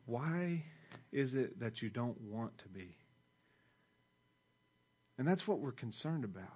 why 0.05 0.63
is 1.11 1.33
it 1.33 1.59
that 1.59 1.81
you 1.81 1.89
don't 1.89 2.19
want 2.21 2.57
to 2.59 2.69
be? 2.69 2.95
And 5.17 5.27
that's 5.27 5.47
what 5.47 5.59
we're 5.59 5.71
concerned 5.71 6.23
about. 6.23 6.47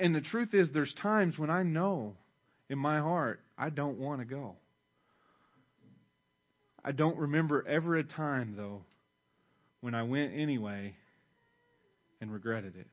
And 0.00 0.14
the 0.14 0.20
truth 0.22 0.54
is, 0.54 0.70
there's 0.72 0.94
times 1.02 1.38
when 1.38 1.50
I 1.50 1.62
know 1.62 2.14
in 2.70 2.78
my 2.78 3.00
heart 3.00 3.40
I 3.58 3.70
don't 3.70 3.98
want 3.98 4.20
to 4.20 4.24
go. 4.24 4.56
I 6.84 6.92
don't 6.92 7.16
remember 7.16 7.66
ever 7.66 7.96
a 7.96 8.04
time, 8.04 8.54
though, 8.56 8.82
when 9.80 9.94
I 9.94 10.02
went 10.02 10.34
anyway 10.34 10.94
and 12.20 12.32
regretted 12.32 12.76
it. 12.76 12.88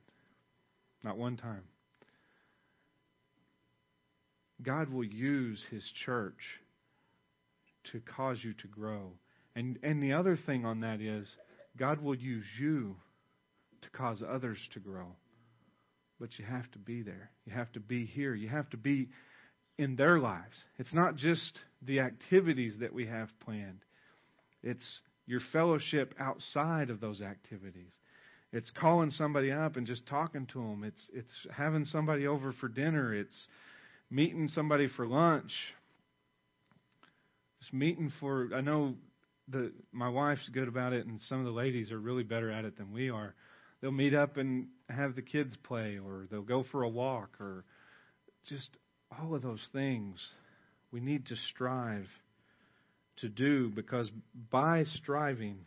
Not 1.04 1.18
one 1.18 1.36
time. 1.36 1.64
God 4.62 4.90
will 4.90 5.04
use 5.04 5.66
His 5.70 5.84
church 6.06 6.40
to 7.92 8.00
cause 8.00 8.38
you 8.42 8.54
to 8.54 8.68
grow. 8.68 9.12
And, 9.56 9.78
and 9.84 10.02
the 10.02 10.14
other 10.14 10.38
thing 10.38 10.66
on 10.66 10.82
that 10.82 11.02
is, 11.02 11.28
God 11.78 12.02
will 12.02 12.16
use 12.16 12.46
you 12.60 12.96
to 13.82 13.90
cause 13.90 14.22
others 14.28 14.60
to 14.74 14.80
grow. 14.80 15.08
But 16.20 16.30
you 16.38 16.46
have 16.46 16.70
to 16.72 16.78
be 16.80 17.02
there. 17.02 17.32
You 17.46 17.54
have 17.54 17.72
to 17.74 17.80
be 17.80 18.06
here. 18.06 18.36
You 18.36 18.48
have 18.50 18.70
to 18.70 18.78
be 18.78 19.10
in 19.78 19.96
their 19.96 20.20
lives. 20.20 20.56
It's 20.78 20.94
not 20.94 21.16
just 21.16 21.60
the 21.86 22.00
activities 22.00 22.74
that 22.80 22.94
we 22.94 23.06
have 23.08 23.30
planned, 23.44 23.84
it's 24.64 24.86
your 25.26 25.42
fellowship 25.52 26.14
outside 26.20 26.90
of 26.90 27.00
those 27.00 27.22
activities. 27.22 27.92
It's 28.54 28.70
calling 28.80 29.12
somebody 29.12 29.52
up 29.52 29.78
and 29.78 29.88
just 29.88 30.06
talking 30.08 30.46
to 30.54 30.60
them. 30.60 30.84
It's 30.84 31.02
it's 31.14 31.34
having 31.56 31.86
somebody 31.86 32.28
over 32.28 32.54
for 32.60 32.68
dinner. 32.68 33.14
It's 33.14 33.36
meeting 34.10 34.50
somebody 34.54 34.90
for 34.96 35.08
lunch. 35.08 35.52
Just 37.62 37.74
meeting 37.74 38.12
for 38.20 38.50
I 38.54 38.62
know 38.62 38.96
the 39.48 39.72
my 39.94 40.10
wife's 40.10 40.50
good 40.50 40.68
about 40.68 40.92
it 40.92 41.06
and 41.06 41.22
some 41.30 41.40
of 41.40 41.46
the 41.46 41.52
ladies 41.52 41.92
are 41.92 42.00
really 42.00 42.24
better 42.24 42.52
at 42.52 42.66
it 42.66 42.78
than 42.78 42.92
we 42.92 43.10
are. 43.10 43.34
They'll 43.82 43.92
meet 43.92 44.14
up 44.14 44.38
and 44.38 44.68
have 44.90 45.16
the 45.16 45.22
kids 45.22 45.56
play 45.64 45.98
or 45.98 46.28
they'll 46.30 46.42
go 46.42 46.66
for 46.72 46.84
a 46.84 46.90
walk 46.90 47.40
or 47.40 47.64
just 48.50 48.70
all 49.18 49.34
of 49.34 49.42
those 49.42 49.66
things 49.72 50.20
we 50.92 51.00
need 51.00 51.28
to 51.28 51.36
strive 51.54 52.08
to 53.18 53.30
do 53.30 53.70
because 53.70 54.10
by 54.50 54.84
striving 54.96 55.58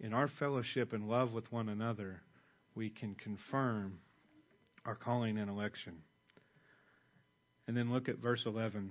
in 0.00 0.12
our 0.12 0.28
fellowship 0.38 0.92
and 0.92 1.08
love 1.08 1.32
with 1.32 1.50
one 1.50 1.68
another, 1.68 2.20
we 2.74 2.90
can 2.90 3.14
confirm 3.14 3.98
our 4.84 4.94
calling 4.94 5.38
and 5.38 5.48
election. 5.48 5.94
And 7.66 7.76
then 7.76 7.92
look 7.92 8.08
at 8.08 8.18
verse 8.18 8.42
11. 8.44 8.90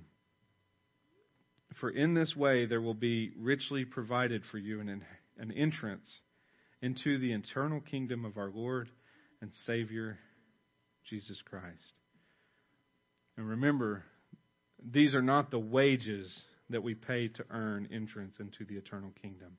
For 1.80 1.90
in 1.90 2.14
this 2.14 2.34
way 2.34 2.66
there 2.66 2.80
will 2.80 2.94
be 2.94 3.32
richly 3.38 3.84
provided 3.84 4.42
for 4.50 4.58
you 4.58 4.80
an, 4.80 5.02
an 5.38 5.52
entrance 5.52 6.08
into 6.82 7.18
the 7.18 7.32
eternal 7.32 7.80
kingdom 7.80 8.24
of 8.24 8.36
our 8.36 8.50
Lord 8.50 8.88
and 9.40 9.50
Savior, 9.66 10.18
Jesus 11.08 11.40
Christ. 11.48 11.92
And 13.36 13.48
remember, 13.48 14.04
these 14.92 15.14
are 15.14 15.22
not 15.22 15.50
the 15.50 15.58
wages 15.58 16.30
that 16.70 16.82
we 16.82 16.94
pay 16.94 17.28
to 17.28 17.44
earn 17.50 17.88
entrance 17.92 18.34
into 18.40 18.64
the 18.64 18.76
eternal 18.76 19.12
kingdom. 19.22 19.56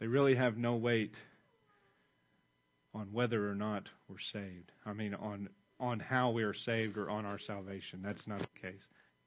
They 0.00 0.06
really 0.06 0.34
have 0.34 0.56
no 0.56 0.76
weight 0.76 1.14
on 2.94 3.08
whether 3.12 3.50
or 3.50 3.54
not 3.54 3.84
we're 4.08 4.16
saved. 4.32 4.70
I 4.86 4.92
mean, 4.92 5.14
on 5.14 5.48
on 5.80 5.98
how 5.98 6.30
we 6.30 6.44
are 6.44 6.54
saved 6.54 6.96
or 6.96 7.10
on 7.10 7.24
our 7.26 7.38
salvation. 7.38 8.00
That's 8.02 8.26
not 8.26 8.40
the 8.40 8.68
case. 8.68 8.80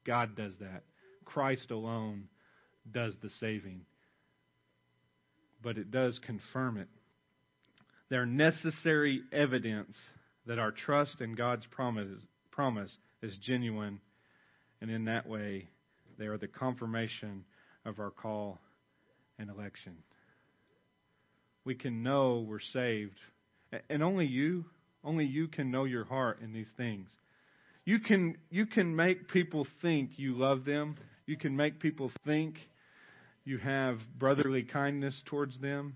God 0.05 0.35
does 0.35 0.53
that. 0.59 0.83
Christ 1.25 1.71
alone 1.71 2.29
does 2.89 3.13
the 3.21 3.29
saving. 3.39 3.81
But 5.61 5.77
it 5.77 5.91
does 5.91 6.19
confirm 6.25 6.77
it. 6.77 6.87
They're 8.09 8.25
necessary 8.25 9.21
evidence 9.33 9.97
that 10.45 10.59
our 10.59 10.71
trust 10.71 11.19
in 11.19 11.35
God's 11.35 11.65
promise, 11.65 12.21
promise 12.51 12.95
is 13.21 13.35
genuine, 13.37 13.99
and 14.81 14.91
in 14.91 15.05
that 15.05 15.27
way, 15.27 15.67
they 16.17 16.25
are 16.25 16.37
the 16.37 16.47
confirmation 16.47 17.43
of 17.85 17.99
our 17.99 18.11
call 18.11 18.59
and 19.39 19.49
election. 19.49 19.93
We 21.65 21.75
can 21.75 22.03
know 22.03 22.45
we're 22.47 22.59
saved, 22.59 23.19
and 23.89 24.01
only 24.01 24.25
you 24.25 24.65
only 25.03 25.25
you 25.25 25.47
can 25.47 25.71
know 25.71 25.85
your 25.85 26.03
heart 26.03 26.39
in 26.41 26.51
these 26.51 26.69
things. 26.75 27.07
You 27.85 27.99
can, 27.99 28.35
you 28.49 28.65
can 28.65 28.93
make 28.93 29.29
people 29.29 29.65
think 29.81 30.11
you 30.17 30.37
love 30.37 30.65
them. 30.65 30.97
You 31.25 31.37
can 31.37 31.55
make 31.55 31.79
people 31.79 32.11
think 32.25 32.55
you 33.45 33.57
have 33.59 33.99
brotherly 34.17 34.63
kindness 34.63 35.21
towards 35.25 35.57
them. 35.59 35.95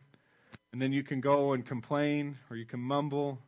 And 0.72 0.82
then 0.82 0.94
you 0.94 1.04
can 1.04 1.20
go 1.20 1.52
and 1.52 1.68
complain 1.68 2.38
or 2.50 2.56
you 2.56 2.66
can 2.66 2.80
mumble 2.80 3.40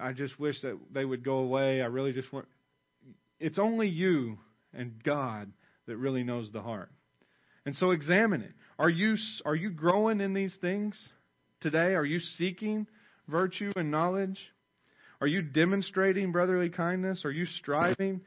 I 0.00 0.12
just 0.12 0.38
wish 0.38 0.60
that 0.62 0.78
they 0.92 1.04
would 1.04 1.24
go 1.24 1.36
away. 1.36 1.82
I 1.82 1.86
really 1.86 2.12
just 2.12 2.32
want. 2.32 2.46
It's 3.42 3.58
only 3.58 3.88
you 3.88 4.38
and 4.72 5.02
God 5.02 5.50
that 5.86 5.96
really 5.96 6.22
knows 6.22 6.50
the 6.52 6.62
heart. 6.62 6.90
And 7.66 7.74
so 7.74 7.90
examine 7.90 8.40
it. 8.40 8.52
Are 8.78 8.88
you 8.88 9.16
are 9.44 9.56
you 9.56 9.70
growing 9.70 10.20
in 10.20 10.32
these 10.32 10.54
things 10.60 10.96
today? 11.60 11.94
Are 11.94 12.04
you 12.04 12.20
seeking 12.38 12.86
virtue 13.28 13.72
and 13.74 13.90
knowledge? 13.90 14.38
Are 15.20 15.26
you 15.26 15.42
demonstrating 15.42 16.30
brotherly 16.30 16.68
kindness? 16.68 17.24
Are 17.24 17.32
you 17.32 17.46
striving 17.58 18.20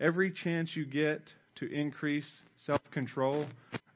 every 0.00 0.32
chance 0.32 0.70
you 0.74 0.86
get 0.86 1.22
to 1.56 1.70
increase 1.70 2.28
self-control? 2.64 3.46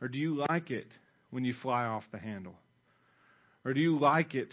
Or 0.03 0.09
do 0.09 0.19
you 0.19 0.45
like 0.49 0.71
it 0.71 0.89
when 1.31 1.45
you 1.45 1.55
fly 1.63 1.85
off 1.85 2.05
the 2.13 2.19
handle? 2.19 2.55
Or 3.65 3.73
do 3.73 3.81
you 3.81 3.99
like 3.99 4.35
it 4.35 4.51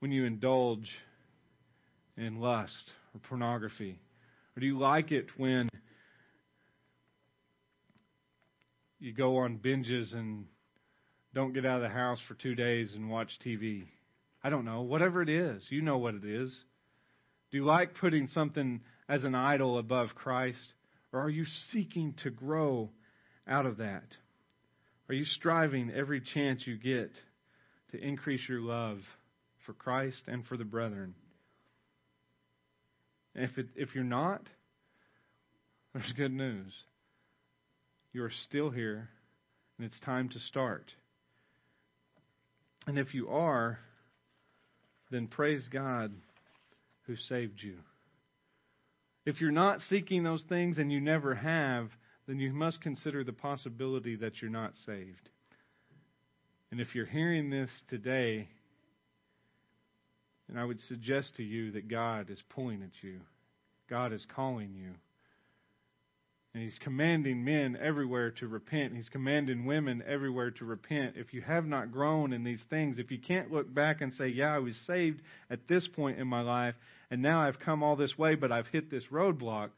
when 0.00 0.10
you 0.10 0.24
indulge 0.24 0.88
in 2.18 2.40
lust 2.40 2.90
or 3.14 3.20
pornography? 3.28 4.00
Or 4.56 4.60
do 4.60 4.66
you 4.66 4.78
like 4.78 5.12
it 5.12 5.26
when 5.36 5.68
you 8.98 9.12
go 9.12 9.38
on 9.38 9.58
binges 9.58 10.12
and 10.14 10.46
don't 11.34 11.52
get 11.52 11.64
out 11.64 11.76
of 11.76 11.82
the 11.82 11.88
house 11.88 12.18
for 12.26 12.34
two 12.34 12.54
days 12.54 12.90
and 12.94 13.08
watch 13.08 13.30
TV? 13.46 13.84
I 14.42 14.50
don't 14.50 14.64
know. 14.64 14.82
Whatever 14.82 15.22
it 15.22 15.28
is, 15.28 15.62
you 15.70 15.82
know 15.82 15.98
what 15.98 16.14
it 16.14 16.24
is. 16.24 16.50
Do 17.50 17.56
you 17.56 17.64
like 17.64 17.94
putting 18.00 18.28
something 18.28 18.80
as 19.08 19.24
an 19.24 19.34
idol 19.34 19.78
above 19.78 20.10
Christ? 20.14 20.58
Or 21.12 21.20
are 21.20 21.30
you 21.30 21.44
seeking 21.72 22.14
to 22.22 22.30
grow 22.30 22.90
out 23.46 23.64
of 23.64 23.78
that? 23.78 24.04
Are 25.08 25.14
you 25.14 25.24
striving 25.24 25.90
every 25.90 26.20
chance 26.20 26.66
you 26.66 26.76
get 26.76 27.10
to 27.92 27.98
increase 27.98 28.42
your 28.48 28.60
love 28.60 28.98
for 29.64 29.72
Christ 29.72 30.20
and 30.26 30.44
for 30.46 30.56
the 30.56 30.64
brethren? 30.64 31.14
And 33.38 33.48
if, 33.48 33.56
it, 33.56 33.66
if 33.76 33.94
you're 33.94 34.02
not, 34.02 34.42
there's 35.94 36.12
good 36.16 36.32
news. 36.32 36.72
You 38.12 38.24
are 38.24 38.32
still 38.48 38.68
here, 38.68 39.10
and 39.78 39.86
it's 39.86 40.00
time 40.00 40.28
to 40.30 40.40
start. 40.40 40.90
And 42.88 42.98
if 42.98 43.14
you 43.14 43.28
are, 43.28 43.78
then 45.12 45.28
praise 45.28 45.62
God 45.72 46.10
who 47.06 47.14
saved 47.14 47.62
you. 47.62 47.76
If 49.24 49.40
you're 49.40 49.52
not 49.52 49.82
seeking 49.88 50.24
those 50.24 50.42
things 50.48 50.78
and 50.78 50.90
you 50.90 51.00
never 51.00 51.36
have, 51.36 51.90
then 52.26 52.40
you 52.40 52.52
must 52.52 52.80
consider 52.80 53.22
the 53.22 53.32
possibility 53.32 54.16
that 54.16 54.42
you're 54.42 54.50
not 54.50 54.72
saved. 54.84 55.28
And 56.72 56.80
if 56.80 56.92
you're 56.92 57.06
hearing 57.06 57.50
this 57.50 57.70
today, 57.88 58.48
then 60.48 60.58
I 60.58 60.64
would 60.64 60.80
suggest 60.82 61.36
to 61.36 61.42
you 61.42 61.72
that 61.72 61.88
God 61.88 62.30
is 62.30 62.42
pulling 62.50 62.82
at 62.82 63.02
you. 63.02 63.20
God 63.88 64.12
is 64.12 64.24
calling 64.34 64.74
you. 64.74 64.92
And 66.54 66.62
he's 66.62 66.78
commanding 66.82 67.44
men 67.44 67.78
everywhere 67.80 68.30
to 68.32 68.48
repent. 68.48 68.96
He's 68.96 69.08
commanding 69.10 69.66
women 69.66 70.02
everywhere 70.06 70.50
to 70.52 70.64
repent. 70.64 71.14
If 71.16 71.34
you 71.34 71.42
have 71.42 71.66
not 71.66 71.92
grown 71.92 72.32
in 72.32 72.42
these 72.42 72.62
things, 72.70 72.98
if 72.98 73.10
you 73.10 73.18
can't 73.18 73.52
look 73.52 73.72
back 73.72 74.00
and 74.00 74.12
say, 74.14 74.28
Yeah, 74.28 74.54
I 74.54 74.58
was 74.58 74.74
saved 74.86 75.20
at 75.50 75.68
this 75.68 75.86
point 75.86 76.18
in 76.18 76.26
my 76.26 76.40
life, 76.40 76.74
and 77.10 77.20
now 77.22 77.40
I've 77.40 77.60
come 77.60 77.82
all 77.82 77.96
this 77.96 78.16
way, 78.16 78.34
but 78.34 78.50
I've 78.50 78.66
hit 78.68 78.90
this 78.90 79.04
roadblock, 79.12 79.70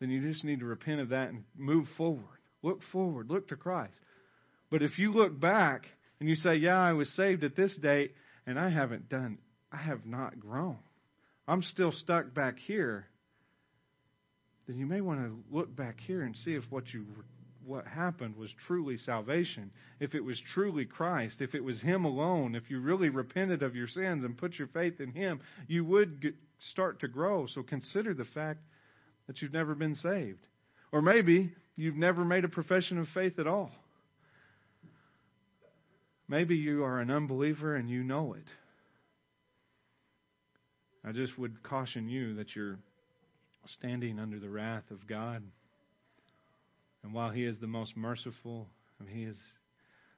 then 0.00 0.10
you 0.10 0.28
just 0.32 0.44
need 0.44 0.60
to 0.60 0.66
repent 0.66 1.00
of 1.00 1.10
that 1.10 1.28
and 1.28 1.44
move 1.56 1.86
forward. 1.96 2.24
Look 2.62 2.80
forward. 2.90 3.30
Look 3.30 3.48
to 3.48 3.56
Christ. 3.56 3.92
But 4.70 4.82
if 4.82 4.98
you 4.98 5.12
look 5.12 5.38
back 5.38 5.84
and 6.18 6.28
you 6.28 6.36
say, 6.36 6.56
Yeah, 6.56 6.80
I 6.80 6.94
was 6.94 7.08
saved 7.10 7.44
at 7.44 7.54
this 7.54 7.76
date, 7.76 8.14
and 8.46 8.58
I 8.58 8.68
haven't 8.70 9.08
done, 9.08 9.38
I 9.70 9.78
have 9.78 10.06
not 10.06 10.38
grown. 10.38 10.78
I'm 11.48 11.62
still 11.62 11.92
stuck 11.92 12.34
back 12.34 12.58
here 12.58 13.06
then 14.66 14.78
you 14.78 14.86
may 14.86 15.00
want 15.00 15.20
to 15.20 15.42
look 15.50 15.74
back 15.74 15.98
here 16.06 16.22
and 16.22 16.36
see 16.36 16.54
if 16.54 16.64
what 16.70 16.92
you 16.92 17.04
what 17.64 17.86
happened 17.86 18.36
was 18.36 18.50
truly 18.66 18.98
salvation, 18.98 19.70
if 20.00 20.16
it 20.16 20.24
was 20.24 20.40
truly 20.52 20.84
Christ, 20.84 21.36
if 21.40 21.54
it 21.54 21.62
was 21.62 21.80
Him 21.80 22.04
alone, 22.04 22.56
if 22.56 22.68
you 22.68 22.80
really 22.80 23.08
repented 23.08 23.62
of 23.62 23.76
your 23.76 23.86
sins 23.86 24.24
and 24.24 24.36
put 24.36 24.58
your 24.58 24.66
faith 24.66 25.00
in 25.00 25.12
Him, 25.12 25.40
you 25.68 25.84
would 25.84 26.20
get, 26.20 26.34
start 26.72 26.98
to 27.00 27.08
grow. 27.08 27.46
So 27.46 27.62
consider 27.62 28.14
the 28.14 28.24
fact 28.24 28.58
that 29.28 29.40
you've 29.40 29.52
never 29.52 29.76
been 29.76 29.94
saved. 29.94 30.44
Or 30.90 31.02
maybe 31.02 31.52
you've 31.76 31.94
never 31.94 32.24
made 32.24 32.44
a 32.44 32.48
profession 32.48 32.98
of 32.98 33.06
faith 33.14 33.38
at 33.38 33.46
all. 33.46 33.70
Maybe 36.32 36.56
you 36.56 36.82
are 36.84 36.98
an 36.98 37.10
unbeliever 37.10 37.76
and 37.76 37.90
you 37.90 38.02
know 38.02 38.32
it. 38.32 38.46
I 41.06 41.12
just 41.12 41.38
would 41.38 41.62
caution 41.62 42.08
you 42.08 42.36
that 42.36 42.56
you're 42.56 42.78
standing 43.66 44.18
under 44.18 44.38
the 44.38 44.48
wrath 44.48 44.90
of 44.90 45.06
God. 45.06 45.42
And 47.02 47.12
while 47.12 47.28
He 47.28 47.44
is 47.44 47.58
the 47.58 47.66
most 47.66 47.98
merciful 47.98 48.66
and 48.98 49.10
He 49.10 49.24
is 49.24 49.36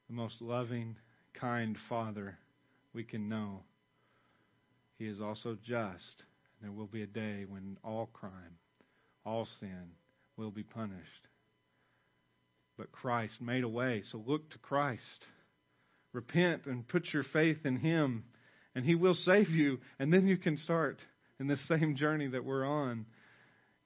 the 0.08 0.14
most 0.14 0.40
loving, 0.40 0.94
kind 1.32 1.76
Father 1.88 2.38
we 2.92 3.02
can 3.02 3.28
know, 3.28 3.64
He 5.00 5.08
is 5.08 5.20
also 5.20 5.58
just. 5.66 6.22
There 6.62 6.70
will 6.70 6.86
be 6.86 7.02
a 7.02 7.08
day 7.08 7.44
when 7.48 7.76
all 7.82 8.08
crime, 8.12 8.56
all 9.26 9.48
sin 9.58 9.90
will 10.36 10.52
be 10.52 10.62
punished. 10.62 11.26
But 12.78 12.92
Christ 12.92 13.40
made 13.40 13.64
a 13.64 13.68
way, 13.68 14.04
so 14.12 14.22
look 14.24 14.48
to 14.50 14.58
Christ. 14.58 15.26
Repent 16.14 16.62
and 16.64 16.88
put 16.88 17.12
your 17.12 17.24
faith 17.32 17.58
in 17.66 17.76
Him, 17.76 18.24
and 18.74 18.86
He 18.86 18.94
will 18.94 19.14
save 19.14 19.50
you, 19.50 19.78
and 19.98 20.10
then 20.10 20.26
you 20.26 20.38
can 20.38 20.56
start 20.56 20.98
in 21.38 21.48
the 21.48 21.58
same 21.68 21.96
journey 21.96 22.28
that 22.28 22.44
we're 22.44 22.64
on 22.64 23.04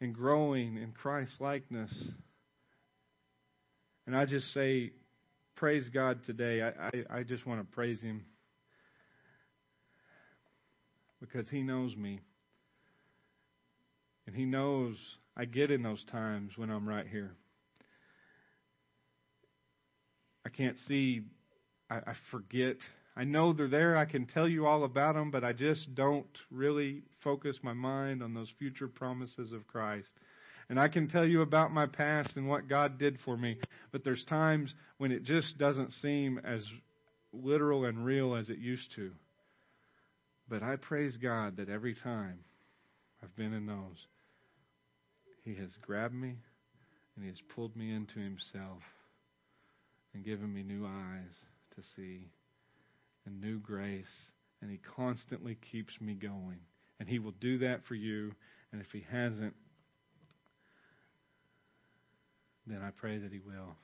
and 0.00 0.14
growing 0.14 0.76
in 0.76 0.92
Christ 0.92 1.32
likeness. 1.40 1.90
And 4.06 4.16
I 4.16 4.26
just 4.26 4.52
say, 4.54 4.92
praise 5.56 5.88
God 5.92 6.20
today. 6.26 6.62
I, 6.62 6.68
I, 6.68 7.18
I 7.18 7.22
just 7.24 7.46
want 7.46 7.60
to 7.60 7.74
praise 7.74 8.00
Him 8.00 8.24
because 11.20 11.48
He 11.48 11.62
knows 11.62 11.96
me. 11.96 12.20
And 14.26 14.36
He 14.36 14.44
knows 14.44 14.96
I 15.36 15.46
get 15.46 15.70
in 15.70 15.82
those 15.82 16.04
times 16.12 16.52
when 16.56 16.70
I'm 16.70 16.88
right 16.88 17.06
here. 17.06 17.32
I 20.44 20.50
can't 20.50 20.76
see, 20.86 21.22
I, 21.90 21.96
I 21.96 22.12
forget 22.30 22.76
I 23.18 23.24
know 23.24 23.52
they're 23.52 23.66
there. 23.66 23.96
I 23.96 24.04
can 24.04 24.26
tell 24.26 24.46
you 24.46 24.66
all 24.66 24.84
about 24.84 25.16
them, 25.16 25.32
but 25.32 25.42
I 25.42 25.52
just 25.52 25.92
don't 25.96 26.24
really 26.52 27.02
focus 27.24 27.56
my 27.62 27.72
mind 27.72 28.22
on 28.22 28.32
those 28.32 28.52
future 28.60 28.86
promises 28.86 29.52
of 29.52 29.66
Christ. 29.66 30.08
And 30.68 30.78
I 30.78 30.86
can 30.86 31.08
tell 31.08 31.26
you 31.26 31.42
about 31.42 31.72
my 31.72 31.86
past 31.86 32.36
and 32.36 32.46
what 32.46 32.68
God 32.68 32.96
did 32.96 33.18
for 33.24 33.36
me, 33.36 33.58
but 33.90 34.04
there's 34.04 34.22
times 34.22 34.72
when 34.98 35.10
it 35.10 35.24
just 35.24 35.58
doesn't 35.58 35.94
seem 36.00 36.38
as 36.44 36.62
literal 37.32 37.86
and 37.86 38.04
real 38.04 38.36
as 38.36 38.50
it 38.50 38.58
used 38.58 38.94
to. 38.94 39.10
But 40.48 40.62
I 40.62 40.76
praise 40.76 41.16
God 41.16 41.56
that 41.56 41.68
every 41.68 41.96
time 41.96 42.38
I've 43.20 43.34
been 43.34 43.52
in 43.52 43.66
those, 43.66 44.06
He 45.44 45.56
has 45.56 45.70
grabbed 45.82 46.14
me 46.14 46.36
and 47.16 47.24
He 47.24 47.30
has 47.30 47.40
pulled 47.52 47.74
me 47.74 47.92
into 47.92 48.20
Himself 48.20 48.78
and 50.14 50.24
given 50.24 50.54
me 50.54 50.62
new 50.62 50.86
eyes 50.86 51.34
to 51.78 51.84
see 51.96 52.30
and 53.26 53.40
new 53.40 53.58
grace, 53.58 54.06
and 54.60 54.70
He 54.70 54.78
constantly 54.96 55.56
keeps 55.70 55.92
me 56.00 56.14
going. 56.14 56.58
And 56.98 57.08
He 57.08 57.18
will 57.18 57.34
do 57.40 57.58
that 57.58 57.84
for 57.86 57.94
you. 57.94 58.32
And 58.72 58.80
if 58.80 58.88
He 58.92 59.04
hasn't, 59.10 59.54
then 62.66 62.82
I 62.82 62.90
pray 62.90 63.18
that 63.18 63.32
He 63.32 63.38
will. 63.38 63.76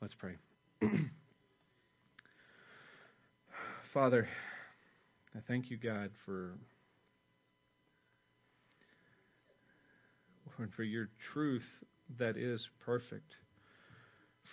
Let's 0.00 0.14
pray. 0.14 0.36
Father, 3.92 4.26
I 5.36 5.40
thank 5.46 5.70
you, 5.70 5.76
God, 5.76 6.10
for 6.24 6.54
for 10.76 10.84
your 10.84 11.08
truth 11.32 11.64
that 12.18 12.36
is 12.36 12.68
perfect, 12.84 13.34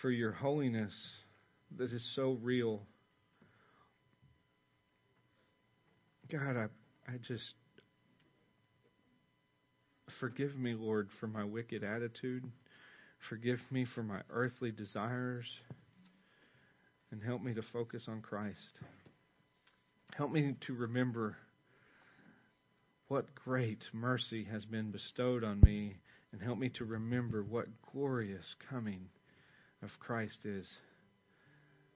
for 0.00 0.10
your 0.10 0.32
holiness 0.32 0.92
that 1.78 1.92
is 1.92 2.12
so 2.14 2.38
real, 2.42 2.82
God, 6.30 6.56
I, 6.56 6.66
I 7.10 7.16
just 7.26 7.54
forgive 10.20 10.56
me, 10.56 10.74
Lord, 10.74 11.08
for 11.20 11.26
my 11.26 11.44
wicked 11.44 11.82
attitude. 11.84 12.44
Forgive 13.28 13.58
me 13.70 13.86
for 13.94 14.02
my 14.02 14.20
earthly 14.30 14.70
desires. 14.70 15.46
And 17.10 17.22
help 17.22 17.42
me 17.42 17.54
to 17.54 17.62
focus 17.72 18.04
on 18.08 18.22
Christ. 18.22 18.56
Help 20.16 20.30
me 20.30 20.54
to 20.66 20.74
remember 20.74 21.36
what 23.08 23.34
great 23.34 23.82
mercy 23.92 24.44
has 24.50 24.64
been 24.64 24.90
bestowed 24.90 25.44
on 25.44 25.60
me. 25.60 25.96
And 26.32 26.40
help 26.40 26.58
me 26.58 26.70
to 26.78 26.84
remember 26.84 27.42
what 27.42 27.66
glorious 27.92 28.44
coming 28.70 29.08
of 29.82 29.90
Christ 30.00 30.38
is. 30.44 30.66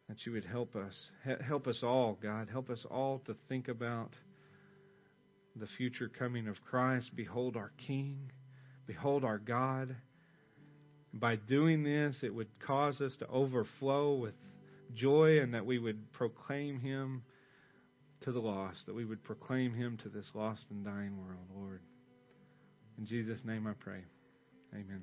That 0.09 0.25
you 0.25 0.33
would 0.33 0.45
help 0.45 0.77
us. 0.77 0.95
Help 1.47 1.67
us 1.67 1.81
all, 1.83 2.19
God. 2.23 2.49
Help 2.51 2.71
us 2.71 2.85
all 2.91 3.21
to 3.27 3.35
think 3.49 3.69
about 3.69 4.13
the 5.57 5.67
future 5.77 6.09
coming 6.09 6.49
of 6.49 6.57
Christ. 6.69 7.11
Behold 7.17 7.57
our 7.57 7.73
King. 7.87 8.31
Behold 8.87 9.25
our 9.25 9.39
God. 9.39 9.97
By 11.13 11.37
doing 11.37 11.83
this, 11.83 12.17
it 12.23 12.35
would 12.35 12.49
cause 12.61 13.01
us 13.01 13.13
to 13.21 13.27
overflow 13.29 14.15
with 14.15 14.35
joy 14.95 15.41
and 15.41 15.55
that 15.55 15.67
we 15.67 15.79
would 15.79 16.13
proclaim 16.13 16.79
Him 16.79 17.23
to 18.23 18.33
the 18.33 18.39
lost, 18.39 18.87
that 18.87 18.95
we 18.95 19.05
would 19.05 19.25
proclaim 19.25 19.75
Him 19.75 19.99
to 20.03 20.09
this 20.09 20.27
lost 20.35 20.65
and 20.71 20.85
dying 20.85 21.17
world, 21.17 21.47
Lord. 21.55 21.81
In 22.99 23.07
Jesus' 23.07 23.41
name 23.45 23.67
I 23.67 23.73
pray. 23.73 24.05
Amen. 24.73 25.03